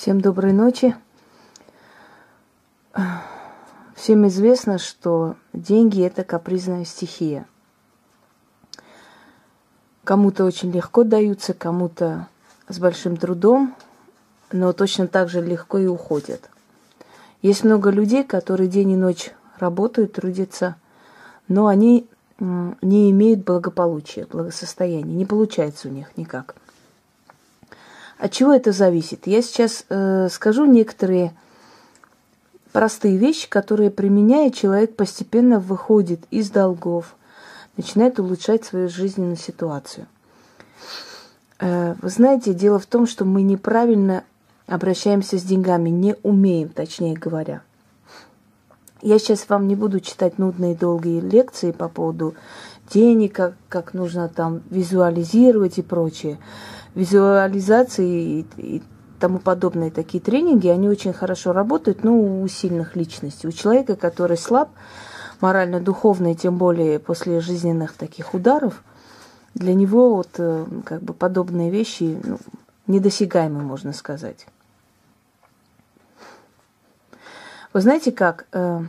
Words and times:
Всем 0.00 0.22
доброй 0.22 0.54
ночи. 0.54 0.96
Всем 3.94 4.26
известно, 4.28 4.78
что 4.78 5.36
деньги– 5.52 6.02
это 6.06 6.24
капризная 6.24 6.86
стихия. 6.86 7.46
Кому-то 10.04 10.46
очень 10.46 10.72
легко 10.72 11.04
даются, 11.04 11.52
кому-то 11.52 12.28
с 12.66 12.78
большим 12.78 13.18
трудом, 13.18 13.76
но 14.50 14.72
точно 14.72 15.06
так 15.06 15.28
же 15.28 15.42
легко 15.42 15.76
и 15.76 15.86
уходят. 15.86 16.48
Есть 17.42 17.62
много 17.64 17.90
людей, 17.90 18.24
которые 18.24 18.70
день 18.70 18.92
и 18.92 18.96
ночь 18.96 19.32
работают, 19.58 20.14
трудятся, 20.14 20.76
но 21.46 21.66
они 21.66 22.08
не 22.38 23.10
имеют 23.10 23.44
благополучия, 23.44 24.24
благосостояния. 24.24 25.14
Не 25.14 25.26
получается 25.26 25.88
у 25.88 25.90
них 25.90 26.16
никак. 26.16 26.54
От 28.20 28.32
чего 28.32 28.52
это 28.52 28.72
зависит? 28.72 29.26
Я 29.26 29.40
сейчас 29.40 29.86
э, 29.88 30.28
скажу 30.30 30.66
некоторые 30.66 31.32
простые 32.70 33.16
вещи, 33.16 33.48
которые 33.48 33.90
применяя, 33.90 34.50
человек 34.50 34.94
постепенно 34.94 35.58
выходит 35.58 36.20
из 36.30 36.50
долгов, 36.50 37.16
начинает 37.78 38.20
улучшать 38.20 38.62
свою 38.64 38.90
жизненную 38.90 39.36
ситуацию. 39.36 40.06
Э, 41.60 41.94
вы 42.02 42.10
знаете, 42.10 42.52
дело 42.52 42.78
в 42.78 42.84
том, 42.84 43.06
что 43.06 43.24
мы 43.24 43.40
неправильно 43.40 44.22
обращаемся 44.66 45.38
с 45.38 45.42
деньгами, 45.42 45.88
не 45.88 46.14
умеем, 46.22 46.68
точнее 46.68 47.14
говоря. 47.14 47.62
Я 49.00 49.18
сейчас 49.18 49.48
вам 49.48 49.66
не 49.66 49.76
буду 49.76 50.00
читать 50.00 50.36
нудные 50.36 50.74
долгие 50.74 51.20
лекции 51.20 51.70
по 51.72 51.88
поводу 51.88 52.34
денег, 52.92 53.32
как, 53.34 53.54
как 53.70 53.94
нужно 53.94 54.28
там 54.28 54.60
визуализировать 54.68 55.78
и 55.78 55.82
прочее 55.82 56.38
визуализации 56.94 58.40
и, 58.40 58.46
и 58.56 58.82
тому 59.20 59.38
подобные 59.38 59.90
такие 59.90 60.22
тренинги, 60.22 60.68
они 60.68 60.88
очень 60.88 61.12
хорошо 61.12 61.52
работают, 61.52 62.02
ну, 62.02 62.42
у 62.42 62.48
сильных 62.48 62.96
личностей. 62.96 63.46
У 63.46 63.52
человека, 63.52 63.94
который 63.94 64.36
слаб, 64.36 64.70
морально-духовно, 65.40 66.32
и 66.32 66.34
тем 66.34 66.56
более 66.56 66.98
после 66.98 67.40
жизненных 67.40 67.92
таких 67.92 68.34
ударов, 68.34 68.82
для 69.54 69.74
него 69.74 70.14
вот 70.16 70.30
э, 70.38 70.66
как 70.84 71.02
бы 71.02 71.12
подобные 71.12 71.70
вещи 71.70 72.18
ну, 72.22 72.38
недосягаемы, 72.86 73.62
можно 73.62 73.92
сказать. 73.92 74.46
Вы 77.72 77.80
знаете 77.80 78.12
как, 78.12 78.46
э, 78.52 78.80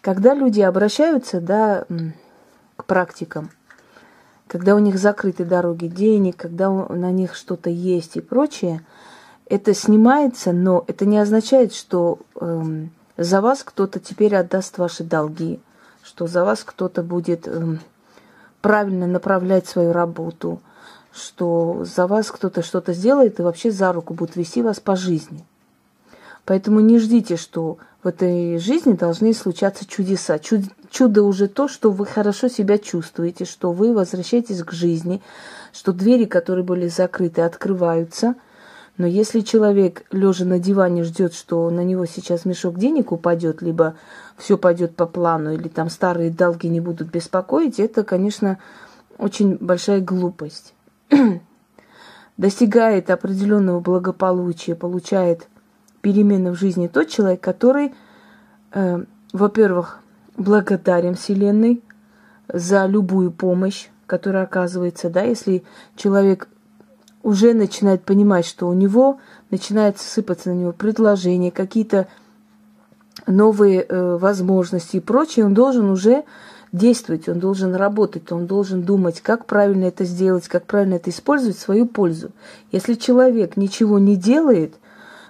когда 0.00 0.34
люди 0.34 0.60
обращаются, 0.60 1.40
да, 1.40 1.84
к 2.76 2.84
практикам, 2.84 3.50
когда 4.48 4.74
у 4.74 4.78
них 4.78 4.98
закрыты 4.98 5.44
дороги 5.44 5.86
денег, 5.86 6.36
когда 6.36 6.70
на 6.70 7.10
них 7.10 7.34
что-то 7.34 7.70
есть 7.70 8.16
и 8.16 8.20
прочее, 8.20 8.84
это 9.48 9.74
снимается, 9.74 10.52
но 10.52 10.84
это 10.86 11.06
не 11.06 11.18
означает, 11.18 11.72
что 11.72 12.18
эм, 12.40 12.90
за 13.16 13.40
вас 13.40 13.62
кто-то 13.62 14.00
теперь 14.00 14.34
отдаст 14.34 14.78
ваши 14.78 15.04
долги, 15.04 15.60
что 16.02 16.26
за 16.26 16.44
вас 16.44 16.62
кто-то 16.64 17.02
будет 17.02 17.46
эм, 17.46 17.80
правильно 18.60 19.06
направлять 19.06 19.66
свою 19.66 19.92
работу, 19.92 20.60
что 21.12 21.84
за 21.84 22.06
вас 22.06 22.30
кто-то 22.30 22.62
что-то 22.62 22.92
сделает 22.92 23.38
и 23.38 23.42
вообще 23.42 23.70
за 23.70 23.92
руку 23.92 24.14
будет 24.14 24.36
вести 24.36 24.62
вас 24.62 24.80
по 24.80 24.96
жизни. 24.96 25.44
Поэтому 26.44 26.80
не 26.80 26.98
ждите, 26.98 27.36
что 27.36 27.78
в 28.06 28.08
этой 28.08 28.58
жизни 28.58 28.92
должны 28.92 29.34
случаться 29.34 29.84
чудеса. 29.84 30.38
Чудо 30.38 31.24
уже 31.24 31.48
то, 31.48 31.66
что 31.66 31.90
вы 31.90 32.06
хорошо 32.06 32.46
себя 32.46 32.78
чувствуете, 32.78 33.44
что 33.44 33.72
вы 33.72 33.92
возвращаетесь 33.92 34.62
к 34.62 34.70
жизни, 34.70 35.20
что 35.72 35.92
двери, 35.92 36.24
которые 36.24 36.64
были 36.64 36.86
закрыты, 36.86 37.40
открываются. 37.42 38.36
Но 38.96 39.08
если 39.08 39.40
человек, 39.40 40.04
лежа 40.12 40.44
на 40.44 40.60
диване, 40.60 41.02
ждет, 41.02 41.34
что 41.34 41.68
на 41.68 41.80
него 41.80 42.06
сейчас 42.06 42.44
мешок 42.44 42.78
денег 42.78 43.10
упадет, 43.10 43.60
либо 43.60 43.96
все 44.38 44.56
пойдет 44.56 44.94
по 44.94 45.06
плану, 45.06 45.52
или 45.52 45.66
там 45.66 45.90
старые 45.90 46.30
долги 46.30 46.68
не 46.68 46.78
будут 46.78 47.08
беспокоить, 47.08 47.80
это, 47.80 48.04
конечно, 48.04 48.60
очень 49.18 49.56
большая 49.56 50.00
глупость. 50.00 50.74
Достигает 52.36 53.10
определенного 53.10 53.80
благополучия, 53.80 54.76
получает 54.76 55.48
перемены 56.06 56.52
в 56.52 56.54
жизни 56.54 56.86
тот 56.86 57.08
человек, 57.08 57.40
который, 57.40 57.92
э, 58.72 59.02
во-первых, 59.32 59.98
благодарен 60.36 61.16
Вселенной 61.16 61.82
за 62.46 62.86
любую 62.86 63.32
помощь, 63.32 63.88
которая 64.06 64.44
оказывается, 64.44 65.10
да, 65.10 65.22
если 65.22 65.64
человек 65.96 66.48
уже 67.24 67.54
начинает 67.54 68.04
понимать, 68.04 68.46
что 68.46 68.68
у 68.68 68.72
него 68.72 69.18
начинает 69.50 69.98
сыпаться 69.98 70.50
на 70.50 70.54
него 70.54 70.70
предложения, 70.70 71.50
какие-то 71.50 72.06
новые 73.26 73.82
э, 73.82 74.16
возможности 74.16 74.98
и 74.98 75.00
прочее, 75.00 75.44
он 75.44 75.54
должен 75.54 75.90
уже 75.90 76.22
действовать, 76.70 77.28
он 77.28 77.40
должен 77.40 77.74
работать, 77.74 78.30
он 78.30 78.46
должен 78.46 78.82
думать, 78.82 79.20
как 79.22 79.46
правильно 79.46 79.86
это 79.86 80.04
сделать, 80.04 80.46
как 80.46 80.66
правильно 80.66 80.94
это 80.94 81.10
использовать 81.10 81.56
в 81.56 81.60
свою 81.60 81.84
пользу. 81.84 82.30
Если 82.70 82.94
человек 82.94 83.56
ничего 83.56 83.98
не 83.98 84.14
делает– 84.14 84.76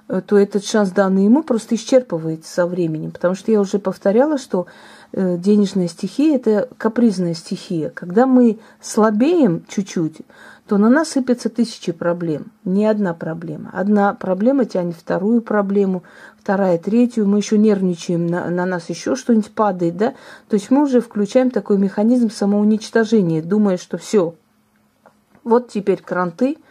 то 0.08 0.38
этот 0.38 0.64
шанс, 0.64 0.90
данный 0.90 1.24
ему, 1.24 1.42
просто 1.42 1.74
исчерпывается 1.74 2.52
со 2.52 2.66
временем. 2.66 3.10
Потому 3.10 3.34
что 3.34 3.50
я 3.50 3.60
уже 3.60 3.78
повторяла, 3.78 4.38
что 4.38 4.66
э, 5.12 5.36
денежная 5.36 5.88
стихия– 5.88 6.36
это 6.38 6.68
капризная 6.78 7.34
стихия. 7.34 7.90
Когда 7.90 8.26
мы 8.26 8.58
слабеем 8.80 9.64
чуть-чуть, 9.68 10.18
то 10.68 10.78
на 10.78 10.88
нас 10.88 11.10
сыпятся 11.10 11.48
тысячи 11.48 11.92
проблем. 11.92 12.52
Не 12.64 12.86
одна 12.86 13.14
проблема. 13.14 13.70
Одна 13.72 14.14
проблема 14.14 14.64
тянет 14.64 14.96
вторую 14.96 15.42
проблему, 15.42 16.04
вторая, 16.40 16.78
третью. 16.78 17.26
Мы 17.26 17.38
еще 17.38 17.58
нервничаем, 17.58 18.26
на, 18.26 18.48
на 18.50 18.64
нас 18.64 18.88
еще 18.88 19.16
что-нибудь 19.16 19.50
падает, 19.52 19.96
да? 19.96 20.14
То 20.48 20.54
есть 20.54 20.70
мы 20.70 20.82
уже 20.82 21.00
включаем 21.00 21.50
такой 21.50 21.78
механизм 21.78 22.30
самоуничтожения, 22.30 23.42
думая, 23.42 23.76
что 23.76 23.98
все, 23.98 24.34
вот 25.42 25.68
теперь 25.68 26.00
кранты– 26.00 26.58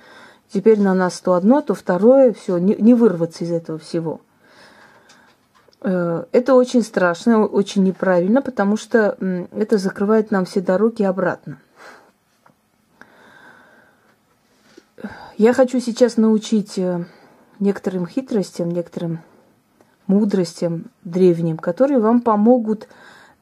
Теперь 0.56 0.80
на 0.80 0.94
нас 0.94 1.20
то 1.20 1.34
одно, 1.34 1.62
то 1.62 1.74
второе, 1.74 2.32
все, 2.32 2.58
не, 2.58 2.76
не 2.76 2.94
вырваться 2.94 3.44
из 3.44 3.52
этого 3.52 3.78
всего. 3.78 4.22
Э, 5.82 6.24
это 6.32 6.54
очень 6.54 6.82
страшно, 6.82 7.46
очень 7.46 7.84
неправильно, 7.84 8.42
потому 8.42 8.78
что 8.78 9.18
это 9.52 9.78
закрывает 9.78 10.32
нам 10.32 10.46
все 10.46 10.62
дороги 10.62 11.04
обратно. 11.04 11.60
Я 15.38 15.52
хочу 15.52 15.82
сейчас 15.82 16.16
научить 16.16 16.78
э, 16.78 17.04
некоторым 17.60 18.08
хитростям, 18.08 18.72
некоторым 18.72 19.20
мудростям 20.08 20.86
древним, 21.04 21.58
которые 21.58 22.00
вам 22.00 22.22
помогут 22.22 22.88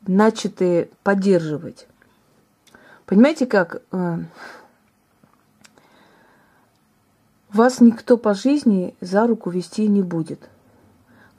начатые 0.07 0.89
поддерживать. 1.03 1.85
Понимаете 3.05 3.45
как? 3.45 3.83
Вас 7.53 7.81
никто 7.81 8.17
по 8.17 8.33
жизни 8.33 8.95
за 8.99 9.27
руку 9.27 9.51
вести 9.51 9.87
не 9.87 10.01
будет. 10.01 10.49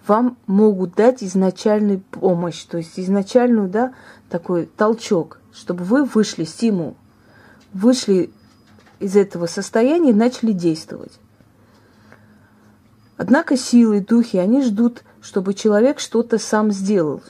Вам 0.07 0.37
могут 0.47 0.95
дать 0.95 1.25
изначальную 1.25 2.01
помощь, 2.01 2.63
то 2.65 2.79
есть 2.79 3.01
изначальную, 3.01 3.69
да, 3.69 3.95
такой 4.31 4.67
толчок, 4.67 5.41
чтобы 5.53 5.83
вы 5.83 6.05
вышли, 6.05 6.45
стимул, 6.45 6.97
вышли 7.73 8.31
из 9.01 9.17
этого 9.17 9.47
состояния 9.47 10.11
и 10.11 10.15
начали 10.15 10.53
действовать. 10.53 11.19
Однако 13.17 13.57
силы, 13.57 14.01
духи, 14.01 14.37
они 14.37 14.63
ждут, 14.63 15.03
чтобы 15.21 15.53
человек 15.55 15.99
что-то 15.99 16.39
сам 16.39 16.71
сделал 16.71 17.23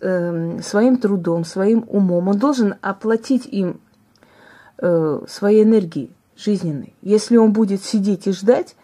э, 0.00 0.60
своим 0.62 0.96
трудом, 0.96 1.44
своим 1.44 1.84
умом. 1.86 2.28
Он 2.28 2.38
должен 2.38 2.74
оплатить 2.80 3.46
им 3.46 3.80
э, 4.78 5.20
своей 5.28 5.62
энергией 5.62 6.12
жизненный. 6.42 6.94
Если 7.02 7.36
он 7.36 7.52
будет 7.52 7.82
сидеть 7.84 8.26
и 8.26 8.32
ждать, 8.32 8.76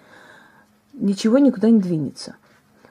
ничего 0.92 1.38
никуда 1.38 1.70
не 1.70 1.80
двинется. 1.80 2.36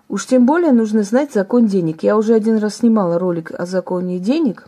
Уж 0.10 0.26
тем 0.26 0.46
более 0.46 0.72
нужно 0.72 1.04
знать 1.04 1.34
закон 1.34 1.68
денег. 1.68 2.04
Я 2.04 2.18
уже 2.18 2.34
один 2.34 2.58
раз 2.58 2.76
снимала 2.76 3.20
ролик 3.20 3.52
о 3.52 3.66
законе 3.66 4.20
денег. 4.20 4.68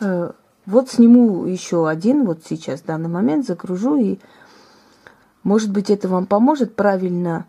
Э, 0.00 0.32
вот 0.66 0.90
сниму 0.90 1.46
еще 1.46 1.88
один, 1.88 2.24
вот 2.24 2.40
сейчас, 2.48 2.80
в 2.80 2.86
данный 2.86 3.08
момент, 3.08 3.46
загружу, 3.46 3.96
и, 3.96 4.18
может 5.42 5.70
быть, 5.70 5.90
это 5.90 6.08
вам 6.08 6.26
поможет 6.26 6.76
правильно 6.76 7.46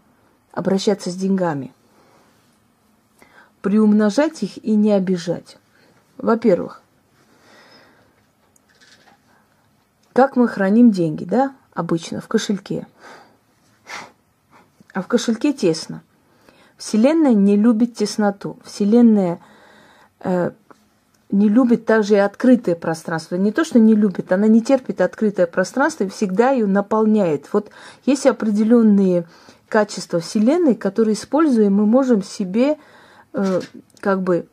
обращаться 0.51 1.09
с 1.09 1.15
деньгами. 1.15 1.73
Приумножать 3.61 4.43
их 4.43 4.63
и 4.63 4.75
не 4.75 4.91
обижать. 4.91 5.57
Во-первых, 6.17 6.82
Как 10.13 10.35
мы 10.35 10.47
храним 10.47 10.91
деньги, 10.91 11.23
да, 11.23 11.53
обычно 11.73 12.21
в 12.21 12.27
кошельке. 12.27 12.87
А 14.93 15.01
в 15.01 15.07
кошельке 15.07 15.53
тесно. 15.53 16.03
Вселенная 16.77 17.33
не 17.33 17.57
любит 17.57 17.95
тесноту. 17.95 18.57
Вселенная 18.63 19.39
э, 20.19 20.51
не 21.31 21.49
любит 21.49 21.87
также 21.87 22.13
и 22.13 22.17
открытое 22.17 22.75
пространство. 22.75 23.35
Не 23.37 23.51
то, 23.51 23.63
что 23.63 23.79
не 23.79 23.95
любит, 23.95 24.31
она 24.31 24.47
не 24.47 24.61
терпит 24.61 25.01
открытое 25.01 25.47
пространство 25.47 26.03
и 26.03 26.09
всегда 26.09 26.51
ее 26.51 26.67
наполняет. 26.67 27.51
Вот 27.51 27.71
есть 28.05 28.27
определенные 28.27 29.25
качества 29.67 30.19
Вселенной, 30.19 30.75
которые, 30.75 31.15
используя, 31.15 31.71
мы 31.71 31.87
можем 31.87 32.21
себе 32.21 32.77
э, 33.33 33.61
как 33.99 34.21
бы 34.21 34.45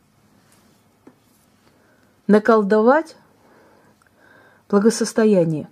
наколдовать 2.27 3.17
благосостояние. 4.71 5.69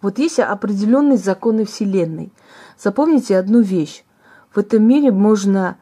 Вот 0.00 0.18
есть 0.18 0.38
определенные 0.38 1.18
законы 1.18 1.64
Вселенной. 1.64 2.32
Запомните 2.78 3.36
одну 3.36 3.60
вещь. 3.60 4.04
В 4.54 4.58
этом 4.58 4.84
мире 4.84 5.10
можно 5.10 5.76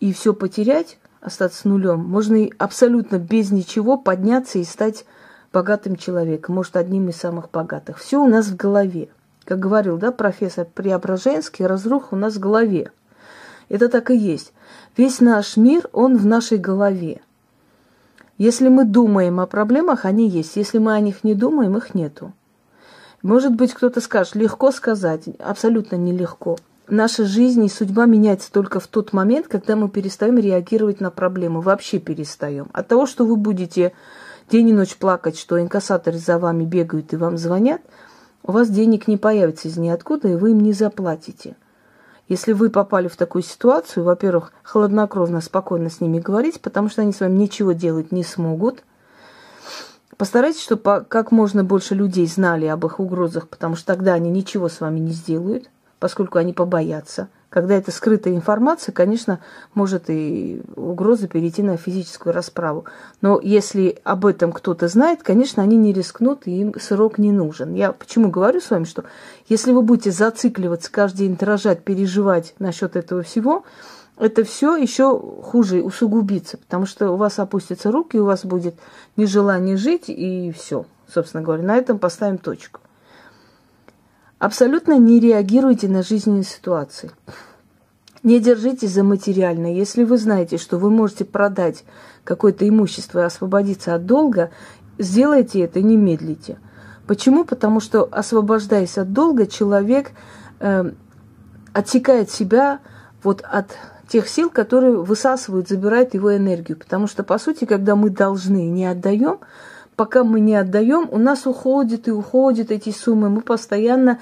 и 0.00 0.12
все 0.12 0.32
потерять, 0.32 0.98
остаться 1.20 1.68
нулем, 1.68 2.00
можно 2.00 2.36
и 2.36 2.52
абсолютно 2.58 3.18
без 3.18 3.50
ничего 3.50 3.98
подняться 3.98 4.58
и 4.58 4.64
стать 4.64 5.04
богатым 5.52 5.96
человеком, 5.96 6.54
может, 6.54 6.76
одним 6.76 7.08
из 7.08 7.16
самых 7.16 7.50
богатых. 7.50 7.98
Все 7.98 8.22
у 8.22 8.26
нас 8.26 8.46
в 8.46 8.56
голове. 8.56 9.10
Как 9.44 9.58
говорил, 9.58 9.98
да, 9.98 10.12
профессор 10.12 10.64
Преображенский, 10.64 11.66
разруха 11.66 12.14
у 12.14 12.16
нас 12.16 12.34
в 12.34 12.40
голове. 12.40 12.92
Это 13.68 13.88
так 13.88 14.10
и 14.10 14.16
есть. 14.16 14.52
Весь 14.96 15.20
наш 15.20 15.56
мир, 15.56 15.88
он 15.92 16.16
в 16.16 16.24
нашей 16.24 16.58
голове. 16.58 17.20
Если 18.40 18.68
мы 18.68 18.84
думаем 18.86 19.38
о 19.38 19.46
проблемах, 19.46 20.04
они 20.04 20.26
есть. 20.26 20.56
Если 20.56 20.78
мы 20.78 20.94
о 20.94 21.00
них 21.00 21.24
не 21.24 21.34
думаем, 21.34 21.76
их 21.76 21.94
нету. 21.94 22.32
Может 23.22 23.54
быть, 23.54 23.74
кто-то 23.74 24.00
скажет, 24.00 24.34
легко 24.34 24.72
сказать, 24.72 25.28
абсолютно 25.38 25.96
нелегко 25.96 26.56
наша 26.90 27.24
жизнь 27.24 27.64
и 27.64 27.68
судьба 27.68 28.06
меняется 28.06 28.52
только 28.52 28.80
в 28.80 28.86
тот 28.86 29.12
момент, 29.12 29.48
когда 29.48 29.76
мы 29.76 29.88
перестаем 29.88 30.38
реагировать 30.38 31.00
на 31.00 31.10
проблему, 31.10 31.60
вообще 31.60 31.98
перестаем. 31.98 32.68
От 32.72 32.88
того, 32.88 33.06
что 33.06 33.24
вы 33.24 33.36
будете 33.36 33.92
день 34.50 34.68
и 34.68 34.72
ночь 34.72 34.96
плакать, 34.96 35.38
что 35.38 35.60
инкассаторы 35.60 36.18
за 36.18 36.38
вами 36.38 36.64
бегают 36.64 37.12
и 37.12 37.16
вам 37.16 37.38
звонят, 37.38 37.80
у 38.42 38.52
вас 38.52 38.68
денег 38.68 39.06
не 39.06 39.16
появится 39.16 39.68
из 39.68 39.76
ниоткуда, 39.76 40.28
и 40.28 40.34
вы 40.34 40.52
им 40.52 40.60
не 40.60 40.72
заплатите. 40.72 41.56
Если 42.30 42.54
вы 42.54 42.70
попали 42.70 43.08
в 43.08 43.16
такую 43.16 43.42
ситуацию, 43.42 44.04
во-первых, 44.04 44.54
хладнокровно, 44.62 45.42
спокойно 45.42 45.90
с 45.90 46.00
ними 46.00 46.18
говорить, 46.18 46.62
потому 46.62 46.88
что 46.88 47.02
они 47.02 47.12
с 47.12 47.20
вами 47.20 47.36
ничего 47.36 47.72
делать 47.72 48.10
не 48.10 48.24
смогут. 48.24 48.82
Постарайтесь, 50.16 50.62
чтобы 50.62 51.04
как 51.06 51.30
можно 51.32 51.62
больше 51.62 51.94
людей 51.94 52.26
знали 52.26 52.64
об 52.64 52.86
их 52.86 53.00
угрозах, 53.00 53.48
потому 53.48 53.76
что 53.76 53.88
тогда 53.88 54.14
они 54.14 54.30
ничего 54.30 54.70
с 54.70 54.80
вами 54.80 54.98
не 54.98 55.12
сделают 55.12 55.68
поскольку 56.00 56.38
они 56.38 56.52
побоятся. 56.52 57.28
Когда 57.50 57.74
это 57.74 57.90
скрытая 57.90 58.32
информация, 58.34 58.92
конечно, 58.92 59.40
может 59.74 60.04
и 60.08 60.62
угроза 60.76 61.26
перейти 61.26 61.64
на 61.64 61.76
физическую 61.76 62.32
расправу. 62.32 62.84
Но 63.20 63.40
если 63.42 63.98
об 64.04 64.24
этом 64.24 64.52
кто-то 64.52 64.86
знает, 64.86 65.24
конечно, 65.24 65.60
они 65.60 65.76
не 65.76 65.92
рискнут, 65.92 66.46
и 66.46 66.60
им 66.60 66.74
срок 66.80 67.18
не 67.18 67.32
нужен. 67.32 67.74
Я 67.74 67.92
почему 67.92 68.30
говорю 68.30 68.60
с 68.60 68.70
вами, 68.70 68.84
что 68.84 69.04
если 69.48 69.72
вы 69.72 69.82
будете 69.82 70.12
зацикливаться, 70.12 70.92
каждый 70.92 71.26
день 71.26 71.36
дрожать, 71.36 71.82
переживать 71.82 72.54
насчет 72.60 72.94
этого 72.94 73.22
всего, 73.22 73.64
это 74.16 74.44
все 74.44 74.76
еще 74.76 75.18
хуже 75.18 75.82
усугубится, 75.82 76.56
потому 76.56 76.86
что 76.86 77.10
у 77.10 77.16
вас 77.16 77.40
опустятся 77.40 77.90
руки, 77.90 78.18
у 78.18 78.26
вас 78.26 78.44
будет 78.44 78.76
нежелание 79.16 79.76
жить, 79.76 80.04
и 80.08 80.52
все. 80.52 80.86
Собственно 81.12 81.42
говоря, 81.42 81.64
на 81.64 81.76
этом 81.76 81.98
поставим 81.98 82.38
точку. 82.38 82.80
Абсолютно 84.40 84.98
не 84.98 85.20
реагируйте 85.20 85.86
на 85.86 86.02
жизненные 86.02 86.44
ситуации. 86.44 87.10
Не 88.22 88.40
держитесь 88.40 88.90
за 88.90 89.04
материальное. 89.04 89.74
Если 89.74 90.02
вы 90.02 90.16
знаете, 90.16 90.56
что 90.56 90.78
вы 90.78 90.88
можете 90.90 91.26
продать 91.26 91.84
какое-то 92.24 92.66
имущество 92.66 93.20
и 93.20 93.24
освободиться 93.24 93.94
от 93.94 94.06
долга, 94.06 94.50
сделайте 94.98 95.60
это, 95.60 95.82
не 95.82 95.98
медлите. 95.98 96.58
Почему? 97.06 97.44
Потому 97.44 97.80
что, 97.80 98.08
освобождаясь 98.10 98.96
от 98.96 99.12
долга, 99.12 99.46
человек 99.46 100.12
э, 100.60 100.90
отсекает 101.74 102.30
себя 102.30 102.80
вот 103.22 103.42
от 103.42 103.76
тех 104.08 104.26
сил, 104.26 104.48
которые 104.48 104.96
высасывают, 104.96 105.68
забирают 105.68 106.14
его 106.14 106.34
энергию. 106.34 106.78
Потому 106.78 107.08
что, 107.08 107.24
по 107.24 107.38
сути, 107.38 107.66
когда 107.66 107.94
мы 107.94 108.08
должны 108.08 108.68
и 108.68 108.70
не 108.70 108.86
отдаем, 108.86 109.40
пока 110.00 110.24
мы 110.24 110.40
не 110.40 110.54
отдаем, 110.54 111.10
у 111.10 111.18
нас 111.18 111.46
уходят 111.46 112.08
и 112.08 112.10
уходят 112.10 112.70
эти 112.70 112.88
суммы, 112.88 113.28
мы 113.28 113.42
постоянно 113.42 114.18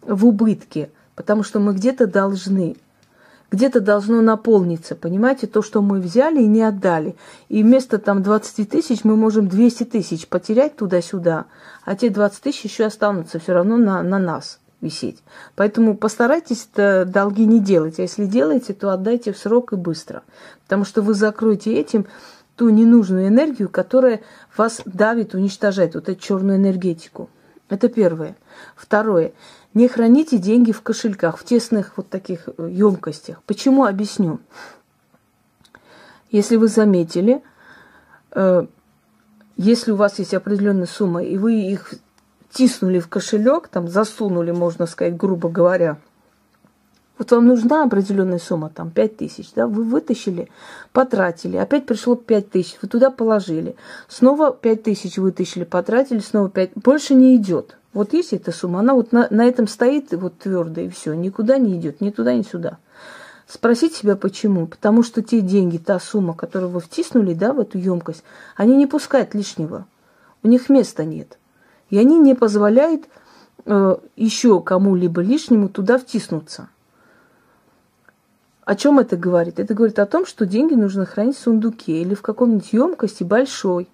в 0.00 0.24
убытке, 0.24 0.88
потому 1.16 1.42
что 1.42 1.60
мы 1.60 1.74
где-то 1.74 2.06
должны, 2.06 2.78
где-то 3.50 3.82
должно 3.82 4.22
наполниться, 4.22 4.96
понимаете, 4.96 5.46
то, 5.46 5.60
что 5.60 5.82
мы 5.82 6.00
взяли 6.00 6.40
и 6.40 6.46
не 6.46 6.62
отдали. 6.62 7.14
И 7.50 7.62
вместо 7.62 7.98
там 7.98 8.22
20 8.22 8.70
тысяч 8.70 9.04
мы 9.04 9.16
можем 9.16 9.48
200 9.48 9.84
тысяч 9.84 10.26
потерять 10.26 10.76
туда-сюда, 10.76 11.44
а 11.84 11.94
те 11.94 12.08
20 12.08 12.42
тысяч 12.42 12.64
еще 12.64 12.86
останутся 12.86 13.38
все 13.38 13.52
равно 13.52 13.76
на, 13.76 14.02
на 14.02 14.18
нас 14.18 14.60
висеть. 14.80 15.22
Поэтому 15.56 15.94
постарайтесь 15.94 16.70
долги 16.74 17.44
не 17.44 17.60
делать, 17.60 17.98
а 17.98 18.02
если 18.02 18.24
делаете, 18.24 18.72
то 18.72 18.94
отдайте 18.94 19.34
в 19.34 19.36
срок 19.36 19.74
и 19.74 19.76
быстро, 19.76 20.22
потому 20.62 20.86
что 20.86 21.02
вы 21.02 21.12
закроете 21.12 21.74
этим 21.74 22.06
ту 22.58 22.68
ненужную 22.70 23.28
энергию, 23.28 23.68
которая 23.68 24.20
вас 24.56 24.82
давит, 24.84 25.32
уничтожает, 25.32 25.94
вот 25.94 26.08
эту 26.08 26.20
черную 26.20 26.58
энергетику. 26.58 27.30
Это 27.68 27.88
первое. 27.88 28.36
Второе. 28.74 29.32
Не 29.74 29.86
храните 29.86 30.38
деньги 30.38 30.72
в 30.72 30.82
кошельках, 30.82 31.38
в 31.38 31.44
тесных 31.44 31.96
вот 31.96 32.08
таких 32.08 32.48
емкостях. 32.58 33.38
Э, 33.38 33.40
Почему? 33.46 33.84
Объясню. 33.84 34.40
Если 36.32 36.56
вы 36.56 36.66
заметили, 36.66 37.42
э, 38.32 38.66
если 39.56 39.92
у 39.92 39.96
вас 39.96 40.18
есть 40.18 40.34
определенная 40.34 40.86
сумма, 40.86 41.22
и 41.22 41.38
вы 41.38 41.60
их 41.60 41.94
тиснули 42.50 42.98
в 42.98 43.08
кошелек, 43.08 43.68
там 43.68 43.86
засунули, 43.86 44.50
можно 44.50 44.86
сказать, 44.86 45.16
грубо 45.16 45.48
говоря, 45.48 45.98
вот 47.18 47.30
вам 47.32 47.46
нужна 47.46 47.84
определенная 47.84 48.38
сумма, 48.38 48.70
там 48.70 48.90
5 48.90 49.16
тысяч, 49.16 49.50
да, 49.54 49.66
вы 49.66 49.82
вытащили, 49.82 50.48
потратили, 50.92 51.56
опять 51.56 51.86
пришло 51.86 52.14
5 52.14 52.50
тысяч, 52.50 52.76
вы 52.80 52.88
туда 52.88 53.10
положили, 53.10 53.76
снова 54.08 54.52
5 54.52 54.82
тысяч 54.84 55.18
вытащили, 55.18 55.64
потратили, 55.64 56.20
снова 56.20 56.48
5, 56.48 56.70
больше 56.76 57.14
не 57.14 57.36
идет. 57.36 57.76
Вот 57.92 58.12
есть 58.12 58.32
эта 58.32 58.52
сумма, 58.52 58.80
она 58.80 58.94
вот 58.94 59.12
на, 59.12 59.26
на 59.30 59.46
этом 59.46 59.66
стоит 59.66 60.12
вот 60.12 60.38
твердо 60.38 60.82
и 60.82 60.88
все, 60.88 61.14
никуда 61.14 61.58
не 61.58 61.76
идет, 61.76 62.00
ни 62.00 62.10
туда, 62.10 62.34
ни 62.34 62.42
сюда. 62.42 62.78
Спросите 63.48 63.96
себя, 63.96 64.14
почему? 64.14 64.66
Потому 64.66 65.02
что 65.02 65.22
те 65.22 65.40
деньги, 65.40 65.78
та 65.78 65.98
сумма, 65.98 66.34
которую 66.34 66.70
вы 66.70 66.80
втиснули, 66.80 67.32
да, 67.32 67.54
в 67.54 67.60
эту 67.60 67.78
емкость, 67.78 68.22
они 68.56 68.76
не 68.76 68.86
пускают 68.86 69.34
лишнего. 69.34 69.86
У 70.42 70.48
них 70.48 70.68
места 70.68 71.04
нет. 71.04 71.38
И 71.88 71.98
они 71.98 72.18
не 72.18 72.34
позволяют 72.34 73.06
э, 73.64 73.96
еще 74.16 74.60
кому-либо 74.60 75.22
лишнему 75.22 75.70
туда 75.70 75.98
втиснуться. 75.98 76.68
О 78.68 78.74
чем 78.74 78.98
это 78.98 79.16
говорит? 79.16 79.58
Это 79.58 79.72
говорит 79.72 79.98
о 79.98 80.04
том, 80.04 80.26
что 80.26 80.44
деньги 80.44 80.74
нужно 80.74 81.06
хранить 81.06 81.38
в 81.38 81.40
сундуке 81.40 82.02
или 82.02 82.14
в 82.14 82.20
каком-нибудь 82.20 82.70
емкости 82.74 83.24
большой, 83.24 83.88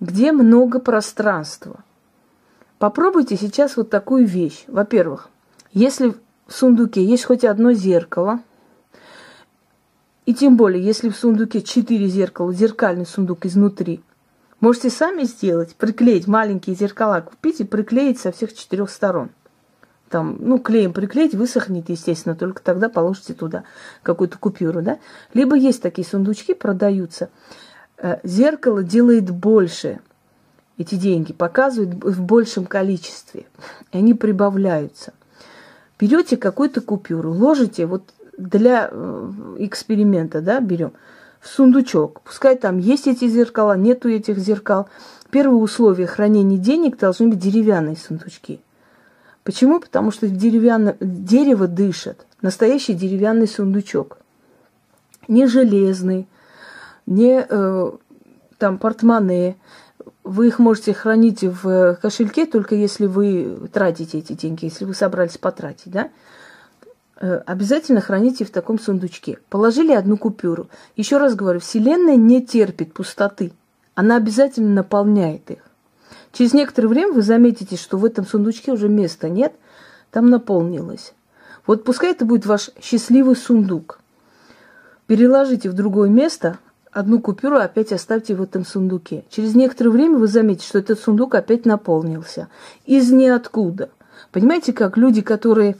где 0.00 0.32
много 0.32 0.80
пространства. 0.80 1.84
Попробуйте 2.78 3.36
сейчас 3.36 3.76
вот 3.76 3.90
такую 3.90 4.26
вещь. 4.26 4.64
Во-первых, 4.66 5.28
если 5.70 6.12
в 6.48 6.52
сундуке 6.52 7.04
есть 7.04 7.24
хоть 7.24 7.44
одно 7.44 7.72
зеркало, 7.72 8.40
и 10.26 10.34
тем 10.34 10.56
более, 10.56 10.84
если 10.84 11.08
в 11.08 11.16
сундуке 11.16 11.62
четыре 11.62 12.08
зеркала, 12.08 12.52
зеркальный 12.52 13.06
сундук 13.06 13.46
изнутри, 13.46 14.00
можете 14.58 14.90
сами 14.90 15.22
сделать, 15.22 15.76
приклеить 15.76 16.26
маленькие 16.26 16.74
зеркала, 16.74 17.20
купить 17.20 17.60
и 17.60 17.64
приклеить 17.64 18.18
со 18.18 18.32
всех 18.32 18.54
четырех 18.54 18.90
сторон– 18.90 19.30
там, 20.14 20.36
ну, 20.38 20.60
клеем 20.60 20.92
приклеить, 20.92 21.34
высохнет, 21.34 21.88
естественно, 21.88 22.36
только 22.36 22.62
тогда 22.62 22.88
положите 22.88 23.34
туда 23.34 23.64
какую-то 24.04 24.38
купюру, 24.38 24.80
да. 24.80 25.00
Либо 25.32 25.56
есть 25.56 25.82
такие 25.82 26.06
сундучки, 26.06 26.54
продаются. 26.54 27.30
Э, 27.98 28.20
зеркало 28.22 28.84
делает 28.84 29.28
больше 29.28 29.98
эти 30.78 30.94
деньги, 30.94 31.32
показывает 31.32 31.94
в 31.94 32.22
большем 32.22 32.64
количестве, 32.64 33.46
и 33.90 33.98
они 33.98 34.14
прибавляются. 34.14 35.14
Берете 35.98 36.36
какую-то 36.36 36.80
купюру, 36.80 37.32
ложите, 37.32 37.86
вот 37.86 38.04
для 38.38 38.88
э, 38.92 39.56
эксперимента, 39.58 40.42
да, 40.42 40.60
берем, 40.60 40.92
в 41.40 41.48
сундучок. 41.48 42.20
Пускай 42.20 42.54
там 42.54 42.78
есть 42.78 43.08
эти 43.08 43.26
зеркала, 43.26 43.76
нету 43.76 44.08
этих 44.08 44.38
зеркал. 44.38 44.88
Первое 45.32 45.58
условие 45.58 46.06
хранения 46.06 46.56
денег 46.56 46.98
должны 46.98 47.26
быть 47.26 47.40
деревянные 47.40 47.96
сундучки– 47.96 48.60
Почему? 49.44 49.78
Потому 49.78 50.10
что 50.10 50.26
деревянное 50.26 50.96
дерево 51.00 51.68
дышит. 51.68 52.26
Настоящий 52.40 52.94
деревянный 52.94 53.46
сундучок. 53.46 54.18
Не 55.28 55.46
железный, 55.46 56.26
не 57.06 57.46
э, 57.48 57.92
там 58.58 58.78
портмоне. 58.78 59.56
Вы 60.22 60.48
их 60.48 60.58
можете 60.58 60.94
хранить 60.94 61.42
в 61.42 61.98
кошельке, 62.00 62.46
только 62.46 62.74
если 62.74 63.06
вы 63.06 63.68
тратите 63.72 64.18
эти 64.18 64.32
деньги, 64.32 64.64
если 64.64 64.86
вы 64.86 64.94
собрались 64.94 65.36
потратить, 65.36 65.92
да? 65.92 66.10
Э, 67.20 67.42
обязательно 67.46 68.00
храните 68.00 68.46
в 68.46 68.50
таком 68.50 68.78
сундучке. 68.78 69.38
Положили 69.50 69.92
одну 69.92 70.16
купюру. 70.16 70.68
Еще 70.96 71.18
раз 71.18 71.34
говорю, 71.34 71.60
Вселенная 71.60 72.16
не 72.16 72.44
терпит 72.44 72.94
пустоты. 72.94 73.52
она 73.94 74.16
обязательно 74.16 74.70
наполняет 74.70 75.50
их. 75.50 75.58
Через 76.32 76.52
некоторое 76.52 76.88
время 76.88 77.12
вы 77.12 77.22
заметите, 77.22 77.76
что 77.76 77.96
в 77.96 78.04
этом 78.04 78.26
сундучке 78.26 78.72
уже 78.72 78.88
места 78.88 79.28
нет, 79.28 79.52
там 80.10 80.30
наполнилось. 80.30 81.14
Вот 81.66 81.84
пускай 81.84 82.12
это 82.12 82.24
будет 82.24 82.46
ваш 82.46 82.70
счастливый 82.80 83.36
сундук. 83.36 83.98
Переложите 85.06 85.68
в 85.70 85.74
другое 85.74 86.08
место 86.08 86.58
одну 86.90 87.20
купюру, 87.20 87.56
опять 87.56 87.92
оставьте 87.92 88.34
в 88.34 88.42
этом 88.42 88.64
сундуке. 88.64 89.24
Через 89.28 89.54
некоторое 89.54 89.90
время 89.90 90.18
вы 90.18 90.28
заметите, 90.28 90.66
что 90.66 90.78
этот 90.78 91.00
сундук 91.00 91.34
опять 91.34 91.66
наполнился. 91.66 92.48
Из 92.86 93.10
ниоткуда. 93.10 93.90
Понимаете, 94.32 94.72
как 94.72 94.96
люди, 94.96 95.20
которые 95.20 95.76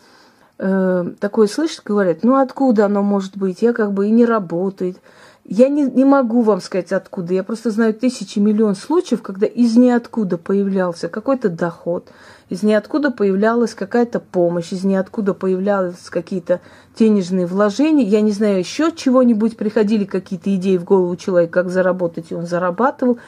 э, 0.59 1.13
такое 1.21 1.47
слышат, 1.47 1.83
говорят, 1.85 2.23
ну 2.23 2.37
откуда 2.37 2.87
оно 2.87 3.03
может 3.03 3.37
быть, 3.37 3.63
я 3.63 3.73
как 3.73 3.93
бы 3.93 4.09
и 4.09 4.11
не 4.11 4.25
работает. 4.25 4.99
Я 5.47 5.69
не, 5.69 5.83
не 5.83 6.07
могу 6.07 6.41
вам 6.41 6.63
сказать 6.63 6.91
откуда. 6.93 7.35
Я 7.35 7.45
просто 7.45 7.71
знаю 7.71 7.93
тысячи, 7.93 8.39
миллион 8.39 8.75
случаев, 8.75 9.21
когда 9.21 9.47
из 9.47 9.77
ниоткуда 9.77 10.39
появлялся 10.39 11.09
какой-то 11.09 11.51
доход, 11.51 12.09
из 12.49 12.63
ниоткуда 12.63 13.11
появлялась 13.11 13.75
какая-то 13.75 14.21
помощь, 14.21 14.73
из 14.73 14.85
ниоткуда 14.85 15.35
появлялись 15.35 16.09
какие-то 16.09 16.63
денежные 16.99 17.45
вложения. 17.45 18.07
Я 18.07 18.23
не 18.23 18.33
знаю, 18.33 18.59
еще 18.59 18.91
чего-нибудь 18.91 19.59
приходили 19.59 20.05
какие-то 20.05 20.55
идеи 20.55 20.79
в 20.79 20.85
голову 20.85 21.15
человека, 21.17 21.63
как 21.63 21.71
заработать, 21.71 22.31
и 22.31 22.35
он 22.35 22.47
зарабатывал 22.47 23.19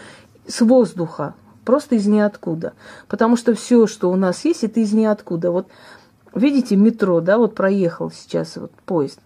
с 0.47 0.63
воздуха, 0.63 1.35
просто 1.67 1.97
из 1.97 2.07
ниоткуда. 2.07 2.73
Потому 3.09 3.37
что 3.37 3.55
все, 3.55 3.87
что 3.87 4.11
у 4.11 4.17
нас 4.17 4.43
есть, 4.47 4.65
это 4.65 4.81
из 4.81 4.95
ниоткуда. 4.95 5.51
Вот 5.51 5.67
видите, 6.35 6.77
метро, 6.77 7.21
да, 7.21 7.37
вот 7.37 7.55
проехал 7.55 8.11
сейчас 8.11 8.57
вот 8.57 8.73
поезд. 8.87 9.21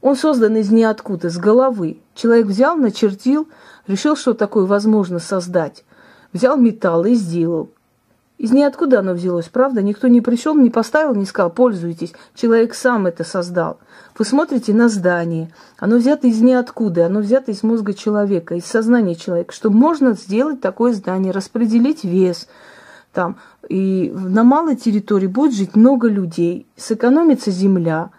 Он 0.00 0.14
создан 0.14 0.56
из 0.56 0.70
ниоткуда, 0.70 1.28
с 1.28 1.38
головы. 1.38 1.98
Человек 2.14 2.46
взял, 2.46 2.76
начертил, 2.76 3.48
решил, 3.86 4.16
что 4.16 4.34
такое 4.34 4.64
возможно 4.64 5.18
создать. 5.18 5.84
Взял 6.32 6.56
металл 6.56 7.04
и 7.04 7.14
сделал. 7.14 7.70
Из 8.36 8.52
ниоткуда 8.52 9.00
оно 9.00 9.14
взялось, 9.14 9.48
правда? 9.48 9.82
Никто 9.82 10.06
не 10.06 10.20
пришел, 10.20 10.54
не 10.54 10.70
поставил, 10.70 11.16
не 11.16 11.24
сказал, 11.24 11.50
пользуйтесь. 11.50 12.12
Человек 12.36 12.74
сам 12.74 13.08
это 13.08 13.24
создал. 13.24 13.80
Вы 14.16 14.24
смотрите 14.24 14.72
на 14.72 14.88
здание. 14.88 15.52
Оно 15.76 15.96
взято 15.96 16.28
из 16.28 16.40
ниоткуда, 16.40 17.06
оно 17.06 17.18
взято 17.18 17.50
из 17.50 17.64
мозга 17.64 17.94
человека, 17.94 18.54
из 18.54 18.64
сознания 18.64 19.16
человека, 19.16 19.52
что 19.52 19.70
можно 19.70 20.12
сделать 20.12 20.60
такое 20.60 20.92
здание, 20.92 21.32
распределить 21.32 22.04
вес 22.04 22.46
там. 23.12 23.38
И 23.68 24.12
на 24.14 24.44
малой 24.44 24.76
территории 24.76 25.26
будет 25.26 25.54
жить 25.54 25.74
много 25.74 26.06
людей, 26.06 26.68
сэкономится 26.76 27.50
земля– 27.50 28.10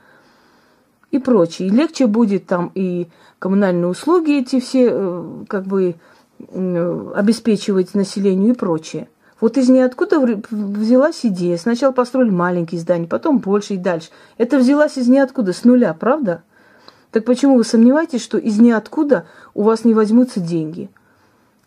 и 1.11 1.19
прочее. 1.19 1.67
И 1.67 1.71
легче 1.71 2.07
будет 2.07 2.45
там 2.45 2.71
и 2.75 3.07
коммунальные 3.39 3.87
услуги 3.87 4.39
эти 4.39 4.59
все 4.59 4.89
э, 4.91 5.43
как 5.47 5.65
бы 5.65 5.95
обеспечивать 6.39 7.95
населению 7.95 8.53
и 8.53 8.57
прочее. 8.57 9.09
Вот 9.41 9.57
из 9.57 9.67
ниоткуда 9.67 10.41
взялась 10.49 11.19
идея. 11.23 11.57
Сначала 11.57 11.91
построили 11.91 12.29
маленькие 12.29 12.79
здания, 12.79 13.07
потом 13.07 13.39
больше 13.39 13.73
и 13.73 13.77
дальше. 13.77 14.09
Это 14.37 14.57
взялась 14.57 14.97
из 14.97 15.07
ниоткуда, 15.09 15.51
с 15.51 15.65
нуля, 15.65 15.93
правда? 15.93 16.43
Так 17.11 17.25
почему 17.25 17.57
вы 17.57 17.63
сомневаетесь, 17.65 18.23
что 18.23 18.37
из 18.37 18.57
ниоткуда 18.59 19.25
у 19.53 19.63
вас 19.63 19.83
не 19.83 19.93
возьмутся 19.93 20.39
деньги? 20.39 20.89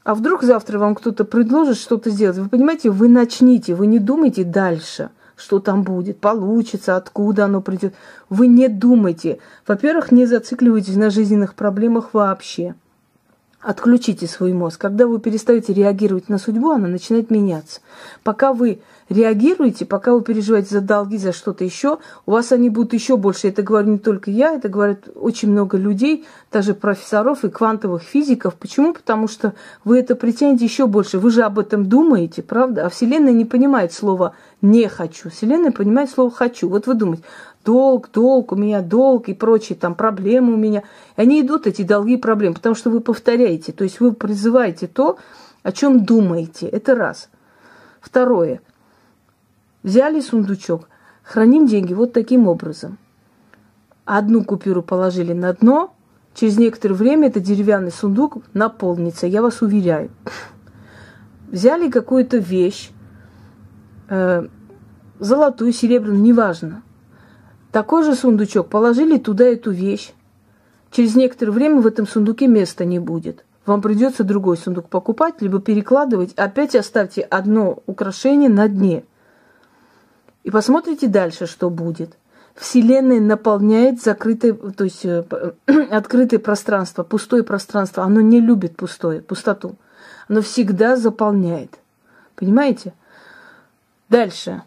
А 0.05 0.15
вдруг 0.15 0.43
завтра 0.43 0.79
вам 0.79 0.95
кто-то 0.95 1.25
предложит 1.25 1.77
что-то 1.77 2.11
сделать? 2.11 2.39
Вы 2.39 2.49
понимаете, 2.49 2.91
вы 2.91 3.09
начните, 3.09 3.75
вы 3.75 3.87
не 3.87 3.99
думайте 3.99 4.45
дальше– 4.45 5.11
что 5.37 5.59
там 5.59 5.83
будет, 5.83 6.19
получится, 6.19 6.97
откуда 6.97 7.47
оно 7.47 7.61
придет. 7.61 7.95
Вы 8.29 8.47
не 8.47 8.69
думайте. 8.69 9.39
Во-первых, 9.67 10.13
не 10.13 10.27
зацикливайтесь 10.27 10.97
на 10.97 11.11
жизненных 11.11 11.55
проблемах 11.55 12.15
вообще. 12.15 12.75
Отключите 13.61 14.27
свой 14.27 14.53
мозг. 14.53 14.81
Когда 14.81 15.07
вы 15.07 15.21
перестаете 15.21 15.73
реагировать 15.73 16.29
на 16.29 16.39
судьбу, 16.39 16.71
она 16.71 16.89
начинает 16.89 17.31
меняться. 17.31 17.81
Пока 18.25 18.53
вы 18.53 18.83
реагируете, 19.13 19.85
пока 19.85 20.13
вы 20.13 20.23
переживаете 20.23 20.71
за 20.71 20.81
долги, 20.81 21.19
за 21.19 21.33
что-то 21.33 21.65
еще, 21.65 21.99
у 22.27 22.33
вас 22.33 22.53
они 22.53 22.71
будут 22.71 22.93
еще 22.93 23.17
больше. 23.17 23.49
Это 23.49 23.63
говорю 23.63 23.93
не 23.93 23.99
только 23.99 24.31
я, 24.31 24.55
это 24.55 24.69
говорят 24.69 25.09
очень 25.15 25.51
много 25.51 25.77
людей, 25.77 26.25
даже 26.51 26.75
профессоров 26.75 27.45
и 27.45 27.51
квантовых 27.51 28.03
физиков. 28.03 28.55
Почему? 28.55 28.93
Потому 28.95 29.29
что 29.29 29.55
вы 29.85 29.99
это 29.99 30.17
притянете 30.17 30.65
еще 30.65 30.87
больше. 30.87 31.19
Вы 31.19 31.31
же 31.31 31.43
об 31.43 31.59
этом 31.59 31.87
думаете, 31.87 32.43
правда? 32.43 32.87
А 32.87 32.89
Вселенная 32.89 33.33
не 33.33 33.45
понимает 33.45 33.93
слова 33.93 34.35
«не 34.61 34.89
хочу». 34.89 35.31
Вселенная 35.31 35.73
понимает 35.73 36.11
слово 36.11 36.31
«хочу». 36.31 36.69
Вот 36.69 36.87
вы 36.87 36.95
думаете, 36.95 37.25
долг, 37.65 38.11
долг, 38.13 38.53
у 38.53 38.57
меня 38.57 38.81
долг 38.81 39.29
и 39.29 39.35
прочие 39.35 39.77
там 39.77 39.95
проблемы 39.95 40.55
у 40.55 40.57
меня. 40.57 40.83
И 41.17 41.21
они 41.21 41.41
идут, 41.41 41.67
эти 41.67 41.83
долги 41.83 42.15
и 42.15 42.19
проблемы, 42.19 42.55
потому 42.55 42.75
что 42.75 42.91
вы 42.91 43.01
повторяете. 43.01 43.73
То 43.73 43.85
есть 43.85 44.01
вы 44.01 44.13
призываете 44.13 44.87
то, 44.87 45.19
о 45.63 45.73
чем 45.73 46.05
думаете. 46.05 46.67
Это 46.67 46.95
раз. 46.95 47.29
Второе– 48.01 48.61
Взяли 49.83 50.21
сундучок, 50.21 50.89
храним 51.25 51.67
деньги 51.67 51.93
вот 51.93 52.13
таким 52.13 52.47
образом. 52.47 52.99
Одну 54.05 54.45
купюру 54.45 54.83
положили 54.83 55.33
на 55.33 55.53
дно, 55.53 55.95
через 56.35 56.57
некоторое 56.57 56.95
время 56.95 57.29
этот 57.29 57.43
деревянный 57.43 57.91
сундук 57.91 58.39
наполнится, 58.55 59.27
я 59.27 59.43
вас 59.43 59.61
уверяю. 59.61 60.11
Взяли 61.51 61.91
какую-то 61.91 62.39
вещь, 62.39 62.91
э, 64.09 64.47
золотую, 65.19 65.73
серебряную, 65.73 66.23
неважно. 66.23 66.83
Такой 67.73 68.05
же 68.05 68.15
сундучок, 68.15 68.69
положили 68.69 69.19
туда 69.19 69.45
эту 69.45 69.73
вещь. 69.73 70.13
Через 70.91 71.17
некоторое 71.17 71.53
время 71.53 71.81
в 71.81 71.87
этом 71.87 72.07
сундуке 72.07 72.47
места 72.47 72.85
не 72.85 72.99
будет. 72.99 73.45
Вам 73.67 73.83
придется 73.83 74.25
другой 74.25 74.57
сундук 74.59 74.89
покупать, 74.89 75.41
либо 75.41 75.61
перекладывать. 75.61 76.33
Опять 76.35 76.75
оставьте 76.75 77.23
одно 77.23 77.83
украшение 77.87 78.49
на 78.49 78.69
дне– 78.69 79.05
и 80.45 80.51
посмотрите 80.51 81.09
дальше, 81.09 81.47
что 81.47 81.71
будет. 81.71 82.17
Вселенная 82.55 83.21
наполняет 83.21 84.03
закрытое, 84.03 84.53
то 84.53 84.85
есть 84.85 85.05
э, 85.05 85.25
открытое 85.91 86.39
пространство, 86.39 87.03
пустое 87.03 87.43
пространство. 87.43 88.03
Оно 88.03 88.21
не 88.21 88.41
любит 88.41 88.77
пустое, 88.77 89.23
пустоту. 89.23 89.77
Оно 90.29 90.43
всегда 90.43 90.97
заполняет. 90.97 91.79
Понимаете? 92.37 92.93
Дальше. 94.09 94.63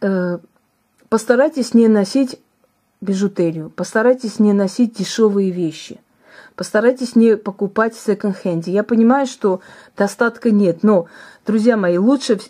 Э, 0.00 0.38
постарайтесь 1.08 1.74
не 1.74 1.86
носить 1.88 2.40
бижутерию, 3.00 3.70
постарайтесь 3.70 4.40
не 4.40 4.52
носить 4.52 4.94
дешевые 4.94 5.50
вещи. 5.50 6.00
Постарайтесь 6.56 7.14
не 7.14 7.36
покупать 7.36 7.94
в 7.94 8.00
секонд-хенде. 8.00 8.72
Я 8.72 8.82
понимаю, 8.82 9.28
что 9.28 9.60
достатка 9.96 10.50
нет, 10.50 10.82
но, 10.82 11.06
друзья 11.46 11.76
мои, 11.76 11.98
лучше 11.98 12.40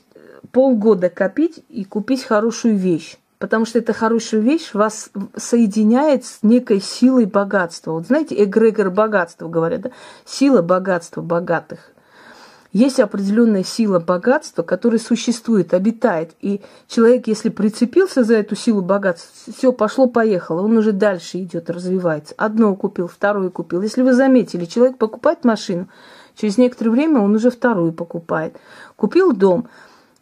полгода 0.52 1.10
копить 1.10 1.64
и 1.68 1.84
купить 1.84 2.24
хорошую 2.24 2.76
вещь. 2.76 3.16
Потому 3.38 3.66
что 3.66 3.78
эта 3.78 3.92
хорошая 3.92 4.40
вещь 4.40 4.74
вас 4.74 5.10
соединяет 5.36 6.24
с 6.24 6.38
некой 6.42 6.80
силой 6.80 7.26
богатства. 7.26 7.92
Вот 7.92 8.06
знаете, 8.06 8.42
эгрегор 8.42 8.90
богатства, 8.90 9.48
говорят, 9.48 9.82
да? 9.82 9.90
Сила 10.24 10.60
богатства 10.60 11.22
богатых. 11.22 11.92
Есть 12.72 13.00
определенная 13.00 13.64
сила 13.64 13.98
богатства, 13.98 14.62
которая 14.62 15.00
существует, 15.00 15.72
обитает. 15.72 16.32
И 16.40 16.60
человек, 16.86 17.26
если 17.26 17.48
прицепился 17.48 18.24
за 18.24 18.34
эту 18.34 18.56
силу 18.56 18.82
богатства, 18.82 19.52
все, 19.56 19.72
пошло-поехало, 19.72 20.62
он 20.62 20.76
уже 20.76 20.92
дальше 20.92 21.38
идет, 21.38 21.70
развивается. 21.70 22.34
Одно 22.36 22.74
купил, 22.76 23.08
второе 23.08 23.48
купил. 23.48 23.80
Если 23.80 24.02
вы 24.02 24.12
заметили, 24.12 24.66
человек 24.66 24.98
покупает 24.98 25.44
машину, 25.44 25.88
через 26.34 26.58
некоторое 26.58 26.90
время 26.90 27.20
он 27.20 27.34
уже 27.34 27.50
вторую 27.50 27.92
покупает. 27.92 28.56
Купил 28.96 29.32
дом, 29.32 29.68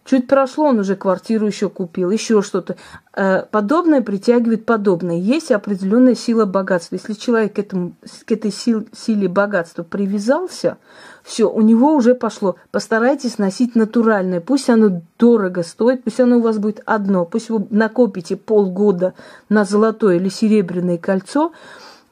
Чуть 0.07 0.29
прошло, 0.29 0.67
он 0.67 0.79
уже 0.79 0.95
квартиру 0.95 1.49
еще 1.49 1.69
купил, 1.69 2.11
еще 2.11 2.41
что-то. 2.41 2.77
Э, 3.13 3.43
подобное 3.51 4.03
притягивает 4.03 4.65
подобное. 4.65 5.17
Есть 5.17 5.51
определенная 5.51 6.15
сила 6.15 6.45
богатства. 6.45 6.95
Если 6.95 7.15
человек 7.15 7.55
к, 7.55 7.59
этому, 7.59 7.95
к 8.25 8.31
этой 8.31 8.53
сил, 8.53 8.87
силе 8.93 9.27
богатства 9.27 9.83
привязался, 9.83 10.79
все, 11.25 11.51
у 11.51 11.61
него 11.61 11.93
уже 11.93 12.15
пошло. 12.15 12.55
Постарайтесь 12.71 13.39
носить 13.39 13.75
натуральное. 13.75 14.41
Пусть 14.41 14.71
оно 14.71 15.03
дорого 15.19 15.65
стоит, 15.65 16.05
пусть 16.05 16.21
оно 16.21 16.37
у 16.37 16.41
вас 16.41 16.59
будет 16.59 16.83
одно. 16.87 17.25
Пусть 17.25 17.51
вы 17.51 17.67
накопите 17.71 18.37
полгода 18.37 19.15
на 19.49 19.65
золотое 19.65 20.17
или 20.17 20.29
серебряное 20.29 20.99
кольцо, 20.99 21.53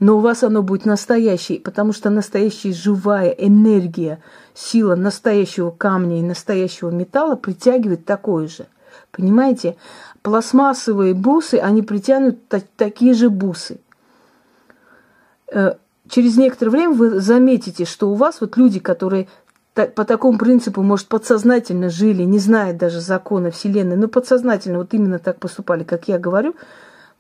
но 0.01 0.19
у 0.19 0.21
вас 0.21 0.43
оно 0.43 0.63
будет 0.63 0.87
настоящее, 0.87 1.61
потому 1.61 1.93
что 1.93 2.11
настоящая 2.11 2.73
живая 2.73 3.31
энергия– 3.31 4.23
сила 4.55 4.95
настоящего 4.95 5.71
камня 5.71 6.21
и 6.21 6.23
настоящего 6.23 6.91
металла 6.91 7.35
притягивает 7.35 8.05
такое 8.05 8.49
же. 8.49 8.67
Понимаете? 9.11 9.77
Пластмассовые 10.23 11.13
бусы, 11.13 11.57
они 11.57 11.83
притянут 11.83 12.49
та- 12.49 12.63
такие 12.77 13.15
же 13.15 13.29
бусы. 13.29 13.81
Э, 15.53 15.75
через 16.09 16.37
некоторое 16.37 16.71
время 16.71 16.95
вы 16.95 17.21
заметите, 17.21 17.85
что 17.85 18.11
у 18.11 18.15
вас 18.15 18.41
вот 18.41 18.57
люди, 18.57 18.79
которые 18.79 19.29
по 19.75 20.05
такому 20.05 20.39
принципу, 20.39 20.83
может, 20.83 21.09
подсознательно 21.09 21.91
жили, 21.91 22.23
не 22.23 22.39
зная 22.39 22.73
даже 22.73 23.01
закона 23.01 23.51
Вселенной, 23.51 23.97
но 23.97 24.07
подсознательно 24.07 24.79
вот 24.79 24.95
именно 24.95 25.19
так 25.19 25.41
поступали, 25.41 25.83
как 25.83 26.07
я 26.07 26.17
говорю, 26.17 26.55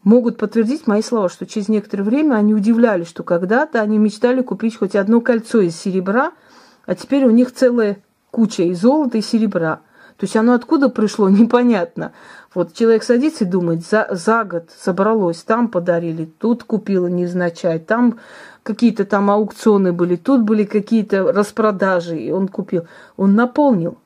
могут 0.04 0.38
подтвердить 0.38 0.86
мои 0.86 1.02
слова, 1.02 1.28
что 1.28 1.46
через 1.46 1.68
некоторое 1.68 2.04
время 2.04 2.34
они 2.36 2.54
удивлялись, 2.54 3.08
что 3.08 3.22
когда-то 3.22 3.80
они 3.80 3.98
мечтали 3.98 4.42
купить 4.42 4.76
хоть 4.76 4.94
одно 4.94 5.20
кольцо 5.20 5.60
из 5.60 5.76
серебра– 5.76 6.32
а 6.86 6.94
теперь 6.94 7.24
у 7.24 7.30
них 7.30 7.52
целая 7.52 7.98
куча 8.30 8.64
и 8.64 8.74
золота, 8.74 9.18
и 9.18 9.22
серебра. 9.22 9.80
То 10.16 10.24
есть 10.24 10.36
оно 10.36 10.52
откуда 10.52 10.88
пришло, 10.88 11.28
непонятно. 11.30 12.12
Вот 12.54 12.74
человек 12.74 13.02
садится 13.02 13.44
и 13.44 13.48
думает, 13.48 13.84
за, 13.84 14.06
за 14.10 14.44
год 14.44 14.70
собралось, 14.76 15.42
там 15.42 15.68
подарили, 15.68 16.24
тут 16.24 16.62
купила 16.64 17.08
невзначай, 17.08 17.80
там 17.80 18.20
какие-то 18.62 19.04
там 19.04 19.30
аукционы 19.30 19.92
были, 19.92 20.16
тут 20.16 20.42
были 20.42 20.64
какие-то 20.64 21.32
распродажи, 21.32 22.18
и 22.18 22.30
он 22.30 22.48
купил. 22.48 22.86
Он 23.16 23.34
наполнил. 23.34 23.98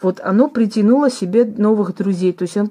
Вот 0.00 0.20
оно 0.22 0.48
притянуло 0.48 1.10
себе 1.10 1.44
новых 1.44 1.94
друзей. 1.94 2.32
То 2.32 2.42
есть 2.42 2.56
он, 2.56 2.70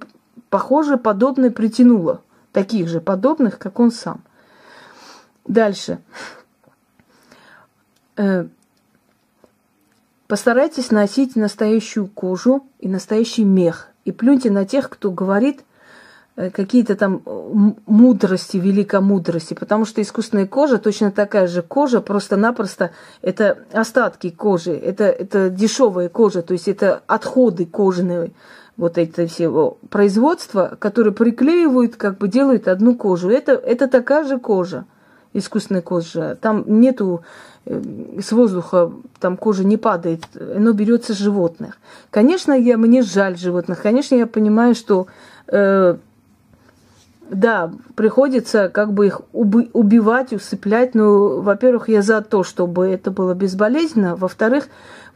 похоже, 0.50 0.98
подобное 0.98 1.52
притянуло. 1.52 2.22
Таких 2.52 2.88
же 2.88 3.00
подобных, 3.00 3.60
как 3.60 3.80
он 3.80 3.92
сам. 3.92 4.22
Дальше. 5.46 6.00
Э, 8.18 8.46
постарайтесь 10.28 10.92
носить 10.92 11.36
настоящую 11.36 12.08
кожу 12.08 12.68
и 12.80 12.88
настоящий 12.88 13.44
мех. 13.44 13.90
И 14.06 14.12
плюньте 14.12 14.50
на 14.52 14.66
тех, 14.66 14.90
кто 14.90 15.12
говорит 15.12 15.64
э, 16.36 16.50
какие-то 16.50 16.96
там 16.96 17.22
мудрости, 17.86 18.58
великомудрости, 18.58 19.54
потому 19.54 19.86
что 19.86 20.02
искусственная 20.02 20.48
кожа 20.48 20.80
точно 20.80 21.12
такая 21.12 21.48
же 21.48 21.62
кожа, 21.62 22.02
просто-напросто 22.02 22.92
это 23.22 23.60
остатки 23.72 24.30
кожи, 24.30 24.74
это, 24.74 25.06
это 25.06 25.50
дешевая 25.50 26.10
кожа, 26.10 26.42
то 26.42 26.54
есть 26.54 26.68
это 26.68 27.04
отходы 27.08 27.66
кожаные, 27.66 28.32
вот 28.80 28.98
это 28.98 29.28
все 29.28 29.78
производства, 29.90 30.78
которые 30.80 31.14
приклеивают, 31.14 31.98
как 31.98 32.18
бы 32.18 32.30
делают 32.30 32.68
одну 32.68 32.96
кожу. 32.96 33.30
Это, 33.30 33.52
это 33.52 33.88
такая 33.88 34.24
же 34.24 34.40
кожа 34.40 34.86
искусственная 35.34 35.82
кожа. 35.82 36.38
Там 36.42 36.64
нету 36.66 37.22
э, 37.66 37.82
с 38.20 38.32
воздуха, 38.32 38.92
там 39.20 39.38
кожа 39.38 39.64
не 39.64 39.78
падает, 39.78 40.24
оно 40.36 40.72
берется 40.72 41.14
с 41.14 41.18
животных. 41.18 41.78
Конечно, 42.10 42.54
я, 42.54 42.78
мне 42.78 43.02
жаль 43.02 43.38
животных. 43.38 43.82
Конечно, 43.82 44.16
я 44.16 44.26
понимаю, 44.26 44.76
что 44.76 45.08
э, 45.48 45.98
да, 47.30 47.72
приходится 47.96 48.70
как 48.70 48.94
бы 48.94 49.08
их 49.08 49.22
уби- 49.34 49.70
убивать, 49.74 50.34
усыплять. 50.34 50.96
Но, 50.96 51.42
во-первых, 51.42 51.90
я 51.90 52.02
за 52.02 52.22
то, 52.22 52.44
чтобы 52.44 52.88
это 52.88 53.12
было 53.12 53.34
безболезненно. 53.34 54.16
Во-вторых, 54.16 54.68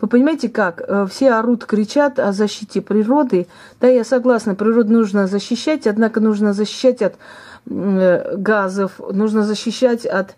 вы 0.02 0.08
понимаете 0.08 0.50
как? 0.50 0.82
Э, 0.82 1.08
все 1.10 1.34
орут, 1.34 1.66
кричат 1.66 2.20
о 2.20 2.32
защите 2.32 2.82
природы. 2.82 3.48
Да, 3.82 3.88
я 3.88 4.04
согласна, 4.04 4.56
природу 4.56 4.94
нужно 4.94 5.28
защищать, 5.28 5.88
однако 5.88 6.20
нужно 6.20 6.54
защищать 6.54 7.02
от 7.02 7.16
Э, 7.70 8.36
газов, 8.36 9.00
нужно 9.12 9.44
защищать 9.44 10.06
от 10.06 10.36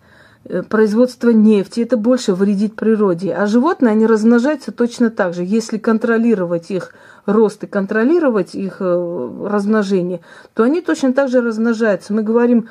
э, 0.48 0.62
производства 0.62 1.30
нефти. 1.30 1.80
Это 1.80 1.96
больше 1.96 2.34
вредит 2.34 2.76
природе. 2.76 3.34
А 3.34 3.46
животные, 3.46 3.92
они 3.92 4.06
размножаются 4.06 4.72
точно 4.72 5.10
так 5.10 5.34
же. 5.34 5.44
Если 5.44 5.78
контролировать 5.78 6.70
их 6.70 6.94
рост 7.26 7.64
и 7.64 7.66
контролировать 7.66 8.54
их 8.54 8.76
э, 8.80 9.30
размножение, 9.44 10.20
то 10.54 10.62
они 10.62 10.80
точно 10.80 11.12
так 11.12 11.28
же 11.28 11.40
размножаются. 11.40 12.12
Мы 12.12 12.22
говорим 12.22 12.68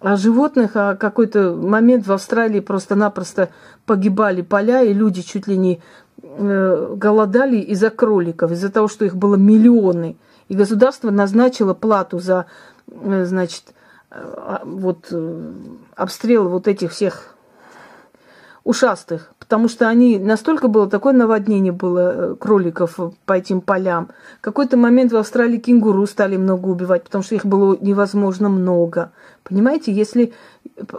о 0.00 0.16
животных, 0.16 0.72
а 0.74 0.94
какой-то 0.94 1.54
момент 1.54 2.06
в 2.06 2.12
Австралии 2.12 2.60
просто-напросто 2.60 3.48
погибали 3.84 4.42
поля, 4.42 4.82
и 4.82 4.92
люди 4.92 5.22
чуть 5.22 5.48
ли 5.48 5.56
не 5.56 5.80
голодали 6.20 7.58
из-за 7.58 7.90
кроликов, 7.90 8.50
из-за 8.50 8.70
того, 8.70 8.88
что 8.88 9.04
их 9.04 9.16
было 9.16 9.36
миллионы. 9.36 10.16
И 10.48 10.54
государство 10.54 11.10
назначило 11.10 11.74
плату 11.74 12.18
за, 12.18 12.46
значит, 12.86 13.74
вот 14.64 15.08
э, 15.10 15.52
обстрел 15.94 16.48
вот 16.48 16.66
этих 16.66 16.92
всех 16.92 17.34
ушастых, 18.64 19.32
потому 19.38 19.68
что 19.68 19.88
они 19.88 20.18
настолько 20.18 20.68
было 20.68 20.88
такое 20.88 21.12
наводнение 21.12 21.72
было 21.72 22.32
э, 22.32 22.34
кроликов 22.36 22.98
по 23.24 23.32
этим 23.32 23.60
полям. 23.60 24.10
В 24.38 24.42
какой-то 24.42 24.76
момент 24.76 25.12
в 25.12 25.16
Австралии 25.16 25.58
кенгуру 25.58 26.06
стали 26.06 26.36
много 26.36 26.68
убивать, 26.68 27.04
потому 27.04 27.24
что 27.24 27.34
их 27.34 27.46
было 27.46 27.76
невозможно 27.80 28.48
много. 28.48 29.12
Понимаете, 29.42 29.92
если 29.92 30.32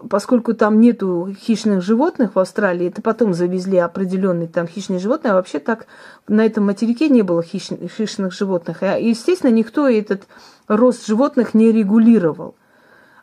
поскольку 0.09 0.53
там 0.53 0.79
нету 0.79 1.35
хищных 1.39 1.81
животных 1.81 2.35
в 2.35 2.39
Австралии, 2.39 2.87
это 2.87 3.01
потом 3.01 3.33
завезли 3.33 3.77
определенные 3.77 4.47
там 4.47 4.67
хищные 4.67 4.99
животные, 4.99 5.31
а 5.31 5.35
вообще 5.35 5.59
так 5.59 5.85
на 6.27 6.45
этом 6.45 6.65
материке 6.65 7.09
не 7.09 7.21
было 7.21 7.43
хищных, 7.43 7.91
хищных 7.91 8.33
животных. 8.33 8.83
И, 8.83 9.09
естественно, 9.09 9.51
никто 9.51 9.87
этот 9.87 10.23
рост 10.67 11.05
животных 11.05 11.53
не 11.53 11.71
регулировал. 11.71 12.55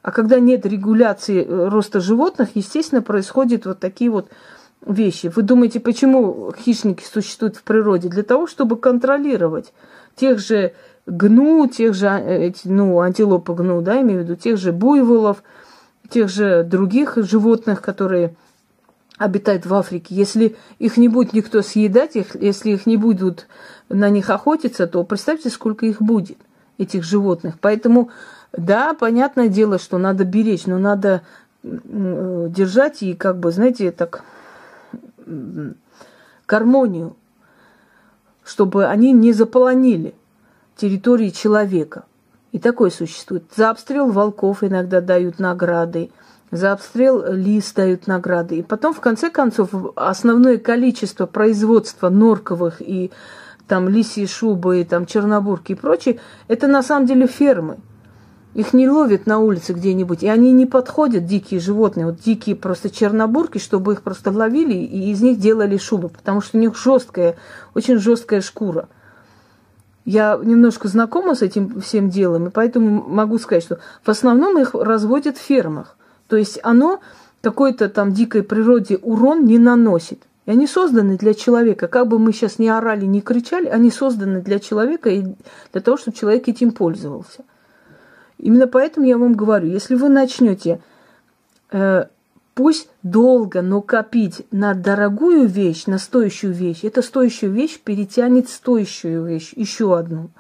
А 0.07 0.13
когда 0.13 0.39
нет 0.39 0.65
регуляции 0.65 1.45
э, 1.45 1.69
роста 1.69 1.99
животных, 1.99 2.51
естественно, 2.55 3.03
происходят 3.03 3.67
вот 3.67 3.81
такие 3.81 4.09
вот 4.09 4.29
вещи. 4.87 5.33
Вы 5.35 5.43
думаете, 5.43 5.81
почему 5.81 6.53
хищники 6.57 7.03
существуют 7.03 7.57
в 7.57 7.65
природе? 7.65 8.09
Для 8.09 8.23
того, 8.23 8.47
чтобы 8.47 8.77
контролировать 8.77 9.73
тех 10.15 10.39
же 10.39 10.75
гну, 11.07 11.67
тех 11.67 11.93
же, 11.95 12.07
э, 12.07 12.53
ну, 12.63 13.01
антилопы 13.01 13.53
гну, 13.53 13.81
да, 13.81 14.01
имею 14.01 14.21
в 14.21 14.23
виду, 14.23 14.37
тех 14.37 14.59
же 14.59 14.71
буйволов, 14.71 15.43
тех 16.09 16.29
же 16.29 16.63
других 16.63 17.17
животных, 17.17 17.83
которые 17.83 18.37
обитают 19.19 19.67
в 19.67 19.75
Африке. 19.75 20.15
Если 20.15 20.55
их 20.79 20.99
не 20.99 21.09
будет 21.09 21.33
никто 21.33 21.63
съедать, 21.63 22.15
их, 22.15 22.37
если 22.37 22.71
их 22.71 22.87
не 22.87 22.97
будут 22.97 23.49
на 23.89 24.09
них 24.09 24.31
охотиться, 24.31 24.87
то 24.87 25.03
представьте, 25.03 25.51
сколько 25.51 25.85
их 25.85 26.01
будет, 26.01 26.39
этих 26.79 27.03
животных. 27.03 27.57
Поэтому 27.61 28.11
да, 28.53 28.95
понятное 28.95 29.49
дело, 29.49 29.79
что 29.79 29.99
надо 29.99 30.25
беречь, 30.25 30.67
но 30.67 30.79
надо 30.79 31.23
держать 31.63 33.03
и 33.03 33.15
как 33.15 33.39
бы, 33.39 33.51
знаете, 33.51 33.91
так 33.91 34.23
гармонию, 36.47 37.17
чтобы 38.45 38.87
они 38.87 39.13
не 39.13 39.33
заполонили 39.33 40.15
территории 40.77 41.31
человека. 41.31 42.05
И 42.53 42.59
такое 42.59 42.91
существует. 42.91 43.45
За 43.55 43.71
обстрел 43.71 44.11
волков 44.11 44.63
иногда 44.63 45.01
дают 45.01 45.39
награды, 45.39 46.11
за 46.51 46.73
обстрел 46.73 47.33
лис 47.33 47.73
дают 47.73 48.07
награды. 48.07 48.59
И 48.59 48.63
потом, 48.63 48.95
в 48.95 49.01
конце 49.01 49.31
концов, 49.31 49.71
основное 49.97 50.59
количество 50.59 51.27
производства 51.27 52.09
норковых 52.09 52.81
и 52.81 53.11
там 53.67 53.89
лисьи 53.89 54.27
шубы, 54.27 54.81
и 54.81 54.85
там 54.85 55.07
чернобурки 55.07 55.73
и 55.73 55.75
прочее, 55.75 56.21
это 56.47 56.69
на 56.69 56.83
самом 56.83 57.07
деле 57.07 57.27
фермы. 57.27 57.79
Их 58.57 58.73
не 58.73 58.89
ловят 58.89 59.27
на 59.27 59.39
улице 59.39 59.75
где-нибудь, 59.75 60.23
и 60.23 60.29
они 60.29 60.51
не 60.51 60.65
подходят, 60.65 61.27
дикие 61.27 61.61
животные, 61.61 62.07
вот 62.07 62.21
дикие 62.21 62.57
просто 62.57 62.89
чернобурки, 62.89 63.59
чтобы 63.59 63.93
их 63.93 64.01
просто 64.01 64.31
ловили 64.31 64.73
и 64.73 65.11
из 65.11 65.21
них 65.21 65.39
делали 65.39 65.77
шубы, 65.77 66.09
потому 66.09 66.41
что 66.41 66.57
у 66.57 66.61
них 66.63 66.75
жесткая, 66.75 67.37
очень 67.75 67.99
жесткая 67.99 68.41
шкура. 68.41 68.89
Я 70.07 70.41
немножко 70.43 70.89
знакома 70.89 71.35
с 71.35 71.43
этим 71.43 71.83
всем 71.83 72.09
делом, 72.09 72.47
и 72.47 72.51
поэтому 72.51 73.07
могу 73.07 73.39
сказать, 73.39 73.63
что 73.63 73.79
в 74.03 74.09
основном 74.09 74.59
их 74.59 74.73
разводят 74.73 75.37
в 75.37 75.43
фермах. 75.43 75.95
То 76.27 76.37
есть 76.37 76.59
оно 76.63 77.01
какой-то 77.43 77.91
там 77.91 78.15
дикой 78.15 78.43
природе 78.43 78.97
урон 79.03 79.45
не 79.45 79.59
наносит. 79.59 80.23
И 80.47 80.51
они 80.51 80.67
созданы 80.67 81.19
для 81.19 81.35
человека. 81.35 81.89
Как 81.89 82.09
бы 82.09 82.19
мы 82.19 82.33
сейчас 82.33 82.59
не 82.59 82.71
орали, 82.71 83.05
не 83.05 83.21
кричали, 83.21 83.67
они 83.67 83.91
созданы 83.91 84.41
для 84.41 84.61
человека 84.61 85.11
и 85.11 85.25
для 85.73 85.81
того, 85.83 85.99
чтобы 85.99 86.17
человек 86.17 86.49
этим 86.49 86.73
пользовался. 86.73 87.45
Именно 88.39 88.67
поэтому 88.67 89.07
я 89.07 89.19
вам 89.19 89.35
говорю, 89.35 89.69
если 89.69 89.95
вы 89.95 90.09
начнете 90.09 90.81
э, 91.71 92.05
пусть 92.55 92.89
долго, 93.03 93.63
но 93.63 93.81
копить 93.81 94.47
на 94.51 94.75
дорогую 94.75 95.47
вещь, 95.47 95.87
на 95.87 95.99
стоящую 95.99 96.53
вещь, 96.53 96.81
эта 96.83 97.03
стоящая 97.03 97.49
вещь 97.49 97.79
перетянет 97.81 98.49
стоящую 98.49 99.25
вещь, 99.25 99.53
еще 99.57 99.97
одну. 99.97 100.31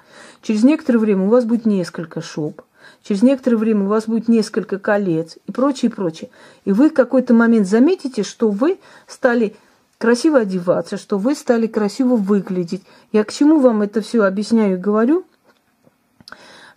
Через 0.43 0.63
некоторое 0.63 0.99
время 0.99 1.25
у 1.25 1.29
вас 1.29 1.45
будет 1.45 1.65
несколько 1.65 2.21
шуб, 2.21 2.63
через 3.03 3.23
некоторое 3.23 3.57
время 3.57 3.85
у 3.85 3.89
вас 3.89 4.07
будет 4.07 4.29
несколько 4.29 4.79
колец 4.79 5.39
и 5.47 5.53
прочее, 5.53 5.91
прочее. 5.91 6.31
И 6.65 6.73
вы 6.73 6.91
в 6.91 6.95
какой-то 6.95 7.33
момент 7.33 7.67
заметите, 7.67 8.23
что 8.23 8.51
вы 8.51 8.79
стали 9.07 9.57
красиво 9.97 10.41
одеваться, 10.41 10.99
что 10.99 11.17
вы 11.17 11.35
стали 11.35 11.67
красиво 11.67 12.17
выглядеть. 12.17 12.83
Я 13.13 13.25
к 13.25 13.33
чему 13.33 13.59
вам 13.59 13.81
это 13.81 14.03
все 14.03 14.23
объясняю 14.25 14.75
и 14.75 14.81
говорю– 14.81 15.25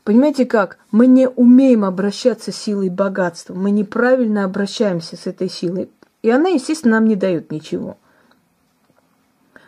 Понимаете 0.10 0.48
как? 0.48 0.80
Мы 0.90 1.06
не 1.06 1.30
умеем 1.30 1.86
обращаться 1.86 2.52
с 2.52 2.56
силой 2.56 2.90
богатства. 2.90 3.54
Мы 3.54 3.70
неправильно 3.70 4.44
обращаемся 4.44 5.16
с 5.16 5.28
этой 5.28 5.52
силой. 5.52 5.92
И 6.24 6.32
она, 6.32 6.50
естественно, 6.50 6.96
нам 6.96 7.08
не 7.08 7.16
дает 7.16 7.52
ничего. 7.52 7.96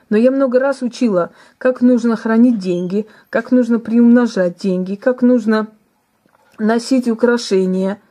Но 0.09 0.17
я 0.17 0.31
много 0.31 0.57
раз 0.57 0.81
учила, 0.81 1.29
как 1.59 1.81
нужно 1.81 2.15
хранить 2.15 2.57
деньги, 2.57 3.05
как 3.29 3.51
нужно 3.51 3.77
приумножать 3.77 4.57
деньги, 4.57 4.95
как 4.95 5.21
нужно 5.21 5.67
носить 6.57 7.07
украшения. 7.07 8.01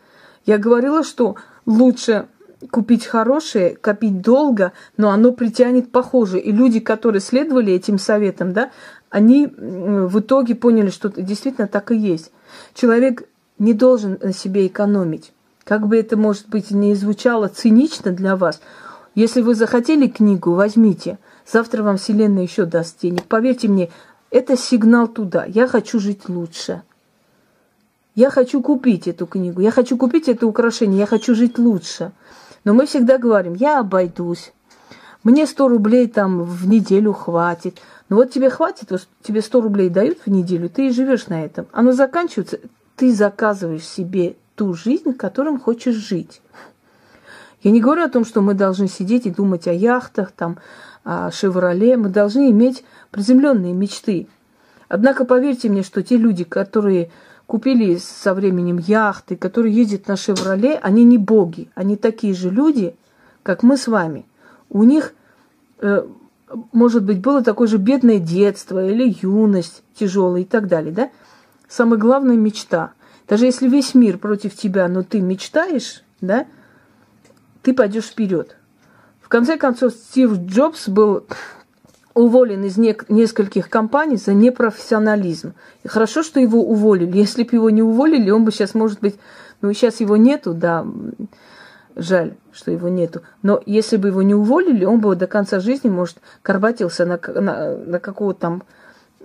Я 0.47 0.59
говорила, 0.59 1.03
что 1.03 1.35
лучше 1.67 2.29
купить 2.71 3.07
хорошее, 3.07 3.75
копить 3.75 4.21
долго, 4.21 4.73
но 4.97 5.11
оно 5.11 5.33
притянет 5.33 5.91
похоже. 5.91 6.39
И 6.39 6.53
люди, 6.53 6.79
которые 6.79 7.21
следовали 7.21 7.73
этим 7.73 7.99
советам, 7.99 8.53
да, 8.53 8.71
они 9.11 9.47
в 9.47 10.21
итоге 10.21 10.55
поняли, 10.55 10.91
что 10.91 11.09
действительно 11.11 11.67
так 11.67 11.91
и 11.91 11.97
есть. 11.97 12.33
Человек 12.75 13.29
не 13.59 13.75
должен 13.75 14.19
на 14.23 14.33
себе 14.33 14.67
экономить. 14.67 15.33
Как 15.65 15.87
бы 15.87 15.99
это, 15.99 16.17
может 16.17 16.49
быть, 16.49 16.71
не 16.71 16.95
звучало 16.95 17.49
цинично 17.49 18.13
для 18.13 18.37
вас, 18.37 18.61
если 19.15 19.41
вы 19.41 19.55
захотели 19.55 20.07
книгу, 20.07 20.53
возьмите. 20.53 21.19
Завтра 21.47 21.83
вам 21.83 21.97
Вселенная 21.97 22.45
еще 22.45 22.65
даст 22.65 23.01
денег. 23.01 23.25
Поверьте 23.25 23.69
мне, 23.69 23.91
это 24.31 24.57
сигнал 24.57 25.09
туда. 25.09 25.45
Я 25.45 25.67
хочу 25.67 25.99
жить 25.99 26.29
лучше. 26.29 26.83
Я 28.15 28.31
хочу 28.31 28.63
купить 28.63 29.09
эту 29.09 29.27
книгу, 29.27 29.61
я 29.61 29.71
хочу 29.71 29.97
купить 29.97 30.29
это 30.29 30.47
украшение, 30.47 30.99
я 30.99 31.07
хочу 31.07 31.35
жить 31.35 31.59
лучше. 31.59 32.13
Но 32.65 32.75
мы 32.75 32.87
всегда 32.87 33.19
говорим, 33.19 33.55
я 33.55 33.81
обойдусь. 33.81 34.53
Мне 35.23 35.47
100 35.47 35.69
рублей 35.69 36.07
там 36.09 36.43
в 36.43 36.69
неделю 36.69 37.13
хватит. 37.13 37.79
Ну 38.11 38.17
вот 38.17 38.33
тебе 38.33 38.51
хватит, 38.51 38.91
вот 38.91 39.09
тебе 39.23 39.41
100 39.41 39.61
рублей 39.61 39.89
дают 39.89 40.19
в 40.27 40.31
неделю, 40.31 40.69
ты 40.69 40.89
и 40.89 40.91
живешь 40.91 41.29
на 41.29 41.45
этом. 41.45 41.69
Оно 41.71 41.93
заканчивается, 41.93 42.59
ты 42.97 43.15
заказываешь 43.15 43.87
себе 43.87 44.37
ту 44.57 44.75
жизнь, 44.75 45.15
которым 45.15 45.61
хочешь 45.61 45.95
жить. 45.95 46.43
Я 47.63 47.71
не 47.71 47.81
говорю 47.81 48.05
о 48.05 48.09
том, 48.09 48.25
что 48.25 48.43
мы 48.43 48.55
должны 48.55 48.89
сидеть 48.89 49.27
и 49.27 49.31
думать 49.31 49.69
о 49.69 49.73
яхтах, 49.73 50.33
там, 50.33 50.59
о 51.05 51.31
«Шевроле». 51.31 51.97
Мы 51.97 52.09
должны 52.09 52.51
иметь 52.51 52.85
приземленные 53.13 53.75
мечты. 53.75 54.27
Однако 54.89 55.25
поверьте 55.25 55.69
мне, 55.69 55.85
что 55.85 56.03
те 56.03 56.17
люди, 56.17 56.43
которые 56.43 57.13
купили 57.47 57.97
со 57.97 58.35
временем 58.35 58.79
яхты, 58.79 59.37
которые 59.37 59.75
ездят 59.75 60.09
на 60.09 60.17
«Шевроле», 60.17 60.79
они 60.83 61.05
не 61.05 61.17
боги. 61.17 61.71
Они 61.77 61.97
такие 61.97 62.35
же 62.35 62.51
люди, 62.51 62.97
как 63.45 63.63
мы 63.63 63.77
с 63.77 63.87
вами. 63.87 64.27
У 64.69 64.83
них, 64.83 65.15
э, 65.79 66.07
может 66.73 67.05
быть, 67.05 67.21
было 67.21 67.43
такое 67.43 67.69
же 67.69 67.79
бедное 67.79 68.19
детство 68.19 68.85
или 68.87 69.17
юность 69.23 69.83
тяжелая 69.95 70.43
и 70.43 70.45
так 70.45 70.69
далее, 70.69 70.93
да? 70.93 71.11
Самая 71.69 71.99
главная 71.99 72.37
мечта. 72.37 72.93
Даже 73.29 73.47
если 73.47 73.69
весь 73.69 73.95
мир 73.95 74.19
против 74.19 74.57
тебя, 74.57 74.89
но 74.89 75.03
ты 75.03 75.21
мечтаешь, 75.21 76.03
да, 76.21 76.47
ты 77.63 77.73
пойдешь 77.73 78.07
вперед. 78.07 78.57
В 79.21 79.29
конце 79.29 79.57
концов, 79.57 79.93
Стив 79.93 80.33
Джобс 80.33 80.89
был 80.89 81.27
уволен 82.15 82.65
из 82.65 82.77
не- 82.77 82.97
нескольких 83.09 83.69
компаний 83.71 84.17
за 84.17 84.35
непрофессионализм. 84.35 85.55
И 85.85 85.89
хорошо, 85.89 86.25
что 86.25 86.41
его 86.41 86.61
уволили. 86.61 87.17
Если 87.17 87.45
бы 87.45 87.51
его 87.53 87.71
не 87.71 87.83
уволили, 87.83 88.31
он 88.31 88.45
бы 88.45 88.51
сейчас, 88.51 88.75
может 88.75 89.01
быть, 89.01 89.15
ну, 89.61 89.73
сейчас 89.73 90.01
его 90.01 90.17
нету, 90.17 90.53
да, 90.53 90.85
жаль, 92.01 92.35
что 92.53 92.71
его 92.71 92.89
нету. 92.89 93.23
Но 93.43 93.63
если 93.67 93.97
бы 93.97 94.09
его 94.09 94.23
не 94.23 94.35
уволили, 94.35 94.85
он 94.85 95.01
бы 95.01 95.15
до 95.15 95.27
конца 95.27 95.61
жизни, 95.61 95.89
может, 95.89 96.19
карбатился 96.43 97.05
на, 97.05 97.21
на, 97.41 97.77
на 97.77 97.99
какого-то 98.01 98.41
там 98.41 98.63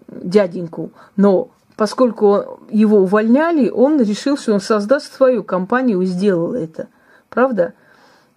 дяденьку. 0.08 0.92
Но 1.16 1.50
поскольку 1.76 2.60
его 2.70 3.00
увольняли, 3.00 3.70
он 3.70 4.00
решил, 4.02 4.38
что 4.38 4.54
он 4.54 4.60
создаст 4.60 5.14
свою 5.14 5.44
компанию 5.44 6.02
и 6.02 6.06
сделал 6.06 6.54
это. 6.54 6.88
Правда? 7.30 7.74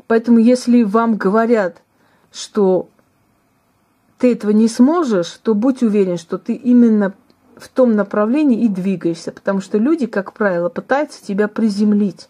Поэтому 0.06 0.38
если 0.38 0.82
вам 0.82 1.16
говорят, 1.16 1.82
что 2.32 2.88
ты 4.18 4.32
этого 4.32 4.50
не 4.50 4.68
сможешь, 4.68 5.30
то 5.42 5.54
будь 5.54 5.82
уверен, 5.82 6.16
что 6.16 6.38
ты 6.38 6.54
именно 6.54 7.14
в 7.56 7.68
том 7.68 7.92
направлении 7.92 8.64
и 8.64 8.68
двигаешься, 8.68 9.32
потому 9.32 9.60
что 9.60 9.78
люди, 9.78 10.06
как 10.06 10.32
правило, 10.32 10.68
пытаются 10.68 11.24
тебя 11.24 11.48
приземлить. 11.48 12.28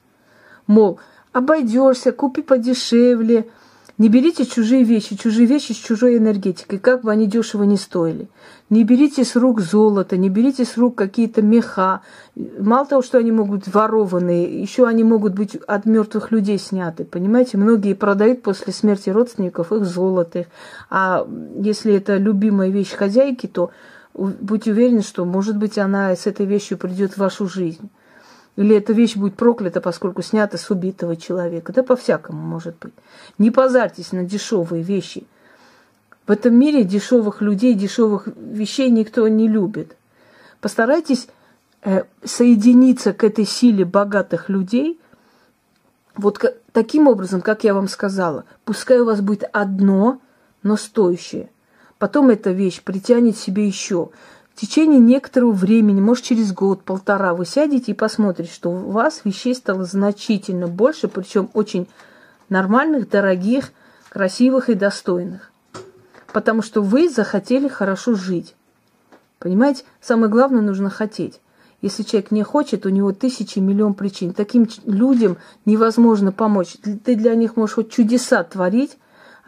Мол, 0.66 0.98
обойдешься, 1.38 2.12
купи 2.12 2.42
подешевле, 2.42 3.48
не 3.96 4.08
берите 4.08 4.46
чужие 4.46 4.84
вещи, 4.84 5.16
чужие 5.16 5.46
вещи 5.46 5.72
с 5.72 5.76
чужой 5.76 6.18
энергетикой, 6.18 6.78
как 6.78 7.02
бы 7.02 7.10
они 7.10 7.26
дешево 7.26 7.64
не 7.64 7.76
стоили. 7.76 8.28
Не 8.70 8.84
берите 8.84 9.24
с 9.24 9.34
рук 9.34 9.60
золото, 9.60 10.16
не 10.16 10.28
берите 10.28 10.64
с 10.64 10.76
рук 10.76 10.94
какие-то 10.94 11.42
меха. 11.42 12.02
Мало 12.36 12.86
того, 12.86 13.02
что 13.02 13.18
они 13.18 13.32
могут 13.32 13.64
быть 13.64 13.74
ворованные, 13.74 14.60
еще 14.60 14.86
они 14.86 15.02
могут 15.02 15.34
быть 15.34 15.56
от 15.66 15.84
мертвых 15.84 16.30
людей 16.30 16.58
сняты. 16.58 17.04
Понимаете, 17.04 17.56
многие 17.56 17.94
продают 17.94 18.42
после 18.42 18.72
смерти 18.72 19.10
родственников 19.10 19.72
их 19.72 19.84
золото. 19.84 20.46
А 20.90 21.26
если 21.60 21.94
это 21.94 22.18
любимая 22.18 22.70
вещь 22.70 22.92
хозяйки, 22.92 23.48
то 23.48 23.70
будьте 24.14 24.70
уверены, 24.70 25.02
что, 25.02 25.24
может 25.24 25.56
быть, 25.56 25.76
она 25.76 26.14
с 26.14 26.28
этой 26.28 26.46
вещью 26.46 26.78
придет 26.78 27.14
в 27.14 27.18
вашу 27.18 27.48
жизнь. 27.48 27.90
Или 28.58 28.74
эта 28.74 28.92
вещь 28.92 29.14
будет 29.14 29.36
проклята, 29.36 29.80
поскольку 29.80 30.20
снята 30.20 30.58
с 30.58 30.68
убитого 30.68 31.14
человека. 31.14 31.72
Да 31.72 31.84
по-всякому 31.84 32.42
может 32.42 32.74
быть. 32.80 32.92
Не 33.38 33.52
позарьтесь 33.52 34.10
на 34.10 34.24
дешевые 34.24 34.82
вещи. 34.82 35.28
В 36.26 36.32
этом 36.32 36.56
мире 36.56 36.82
дешевых 36.82 37.40
людей, 37.40 37.74
дешевых 37.74 38.26
вещей 38.26 38.90
никто 38.90 39.28
не 39.28 39.46
любит. 39.46 39.94
Постарайтесь 40.60 41.28
э, 41.82 42.02
соединиться 42.24 43.12
к 43.12 43.22
этой 43.22 43.44
силе 43.44 43.84
богатых 43.84 44.48
людей. 44.48 44.98
Вот 46.16 46.38
к, 46.38 46.52
таким 46.72 47.06
образом, 47.06 47.42
как 47.42 47.62
я 47.62 47.74
вам 47.74 47.86
сказала, 47.86 48.44
пускай 48.64 48.98
у 48.98 49.04
вас 49.04 49.20
будет 49.20 49.44
одно, 49.52 50.20
но 50.64 50.76
стоящее. 50.76 51.48
Потом 52.00 52.28
эта 52.28 52.50
вещь 52.50 52.82
притянет 52.82 53.38
себе 53.38 53.68
еще 53.68 54.10
в 54.58 54.60
течение 54.60 54.98
некоторого 54.98 55.52
времени, 55.52 56.00
может 56.00 56.24
через 56.24 56.52
год, 56.52 56.82
полтора, 56.82 57.32
вы 57.32 57.46
сядете 57.46 57.92
и 57.92 57.94
посмотрите, 57.94 58.52
что 58.52 58.70
у 58.70 58.90
вас 58.90 59.20
вещей 59.22 59.54
стало 59.54 59.84
значительно 59.84 60.66
больше, 60.66 61.06
причем 61.06 61.48
очень 61.54 61.86
нормальных, 62.48 63.08
дорогих, 63.08 63.70
красивых 64.08 64.68
и 64.68 64.74
достойных. 64.74 65.52
Потому 66.32 66.62
что 66.62 66.82
вы 66.82 67.08
захотели 67.08 67.68
хорошо 67.68 68.16
жить. 68.16 68.56
Понимаете, 69.38 69.84
самое 70.00 70.28
главное 70.28 70.60
нужно 70.60 70.90
хотеть. 70.90 71.40
Если 71.80 72.02
человек 72.02 72.32
не 72.32 72.42
хочет, 72.42 72.84
у 72.84 72.88
него 72.88 73.12
тысячи, 73.12 73.60
миллион 73.60 73.94
причин. 73.94 74.32
Таким 74.32 74.66
людям 74.86 75.36
невозможно 75.66 76.32
помочь. 76.32 76.78
Ты 77.04 77.14
для 77.14 77.36
них 77.36 77.54
можешь 77.54 77.76
хоть 77.76 77.92
чудеса 77.92 78.42
творить, 78.42 78.98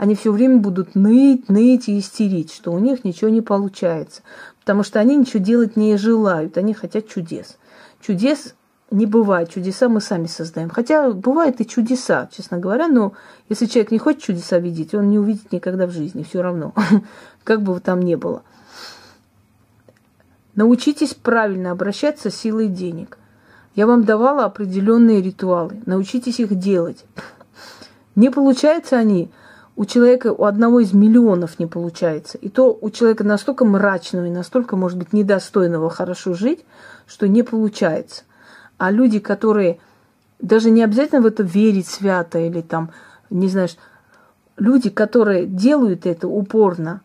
они 0.01 0.15
все 0.15 0.33
время 0.33 0.59
будут 0.59 0.95
ныть, 0.95 1.49
ныть 1.49 1.89
и 1.89 1.99
истерить, 1.99 2.53
что 2.53 2.73
у 2.73 2.79
них 2.79 3.05
ничего 3.05 3.31
не 3.31 3.43
получается 3.43 4.23
потому 4.71 4.85
что 4.85 5.01
они 5.01 5.17
ничего 5.17 5.43
делать 5.43 5.77
не 5.77 5.97
желают, 5.97 6.57
они 6.57 6.75
хотят 6.75 7.09
чудес. 7.09 7.59
Чудес 8.01 8.55
не 8.93 9.05
бывает, 9.05 9.51
чудеса 9.51 9.89
мы 9.89 10.01
сами 10.01 10.27
создаем. 10.27 10.71
Хотя 10.71 11.11
бывают 11.11 11.61
и 11.61 11.67
чудеса, 11.67 12.29
честно 12.31 12.59
говоря, 12.59 12.87
но 12.87 13.13
если 13.49 13.67
человек 13.67 13.91
не 13.91 13.99
хочет 13.99 14.23
чудеса 14.23 14.59
видеть, 14.59 14.95
он 14.95 15.11
не 15.11 15.19
увидит 15.19 15.51
никогда 15.51 15.87
в 15.87 15.91
жизни, 15.91 16.23
все 16.23 16.41
равно, 16.41 16.73
как 17.43 17.63
бы 17.63 17.81
там 17.81 18.01
ни 18.01 18.15
было. 18.15 18.45
Научитесь 20.55 21.15
правильно 21.15 21.73
обращаться 21.73 22.31
с 22.31 22.37
силой 22.37 22.69
денег. 22.69 23.19
Я 23.75 23.89
вам 23.89 24.05
давала 24.05 24.45
определенные 24.45 25.21
ритуалы. 25.21 25.81
Научитесь 25.85 26.39
их 26.39 26.57
делать. 26.57 27.05
Не 28.15 28.31
получаются 28.31 28.99
они, 28.99 29.33
у 29.81 29.87
человека, 29.87 30.35
у 30.35 30.45
одного 30.45 30.81
из 30.81 30.93
миллионов 30.93 31.59
не 31.59 31.64
получается. 31.64 32.37
И 32.37 32.51
то 32.51 32.77
у 32.79 32.90
человека 32.90 33.25
настолько 33.25 33.64
мрачного 33.64 34.27
и 34.27 34.31
настолько, 34.31 34.77
может 34.77 34.99
быть, 34.99 35.14
недостойного 35.14 35.88
хорошо 35.88 36.35
жить, 36.35 36.66
что 37.07 37.27
не 37.27 37.43
получается. 37.43 38.25
А 38.77 38.90
люди, 38.90 39.21
которые 39.21 39.79
даже 40.38 40.69
не 40.69 40.85
обязательно 40.85 41.23
в 41.23 41.27
это 41.27 41.43
верить 41.43 41.87
свято 41.87 42.38
или 42.38 42.61
там, 42.61 42.90
не 43.31 43.49
знаешь, 43.49 43.79
люди, 44.59 44.90
которые 44.90 45.47
делают 45.47 46.05
это 46.05 46.29
упорно 46.29 47.01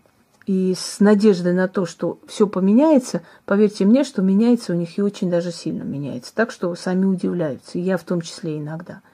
и 0.46 0.76
с 0.78 1.00
надеждой 1.00 1.54
на 1.54 1.70
то, 1.70 1.86
что 1.86 2.20
все 2.28 2.46
поменяется, 2.46 3.22
поверьте 3.46 3.86
мне, 3.86 4.04
что 4.04 4.22
меняется 4.22 4.74
у 4.74 4.76
них 4.76 4.98
и 4.98 5.02
очень 5.02 5.30
даже 5.30 5.54
сильно 5.54 5.84
меняется. 5.84 6.36
Так 6.36 6.52
что 6.52 6.76
сами 6.76 7.06
удивляются, 7.06 7.78
и 7.78 7.82
я 7.82 7.96
в 7.96 8.04
том 8.04 8.20
числе 8.20 8.58
иногда– 8.58 9.00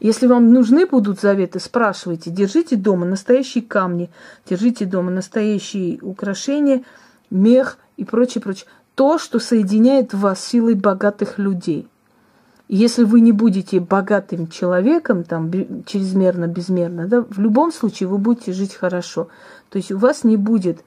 если 0.00 0.26
вам 0.26 0.52
нужны 0.52 0.86
будут 0.86 1.20
заветы, 1.20 1.58
спрашивайте. 1.58 2.30
Держите 2.30 2.76
дома 2.76 3.06
настоящие 3.06 3.64
камни, 3.64 4.10
держите 4.48 4.84
дома 4.84 5.10
настоящие 5.10 5.98
украшения, 6.02 6.82
мех 7.30 7.78
и 7.96 8.04
прочее, 8.04 8.42
прочее. 8.42 8.66
То, 8.94 9.18
что 9.18 9.38
соединяет 9.38 10.14
вас 10.14 10.44
силой 10.44 10.74
богатых 10.74 11.38
людей. 11.38 11.88
если 12.68 13.04
вы 13.04 13.20
не 13.20 13.30
будете 13.30 13.78
богатым 13.78 14.48
человеком, 14.48 15.22
там, 15.22 15.52
чрезмерно, 15.84 16.48
безмерно, 16.48 17.06
да, 17.06 17.22
в 17.22 17.38
любом 17.38 17.70
случае 17.72 18.08
вы 18.08 18.18
будете 18.18 18.52
жить 18.52 18.74
хорошо. 18.74 19.28
То 19.70 19.76
есть 19.76 19.92
у 19.92 19.98
вас 19.98 20.24
не 20.24 20.36
будет 20.36 20.84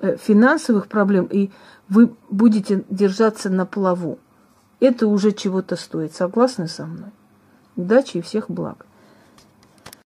э, 0.00 0.16
финансовых 0.16 0.88
проблем, 0.88 1.28
и 1.30 1.50
вы 1.88 2.10
будете 2.28 2.84
держаться 2.90 3.50
на 3.50 3.66
плаву. 3.66 4.18
Это 4.80 5.06
уже 5.06 5.30
чего-то 5.30 5.76
стоит. 5.76 6.12
Согласны 6.12 6.66
со 6.66 6.86
мной? 6.86 7.10
Удачи 7.76 8.18
и 8.18 8.20
всех 8.22 8.50
благ. 8.50 8.85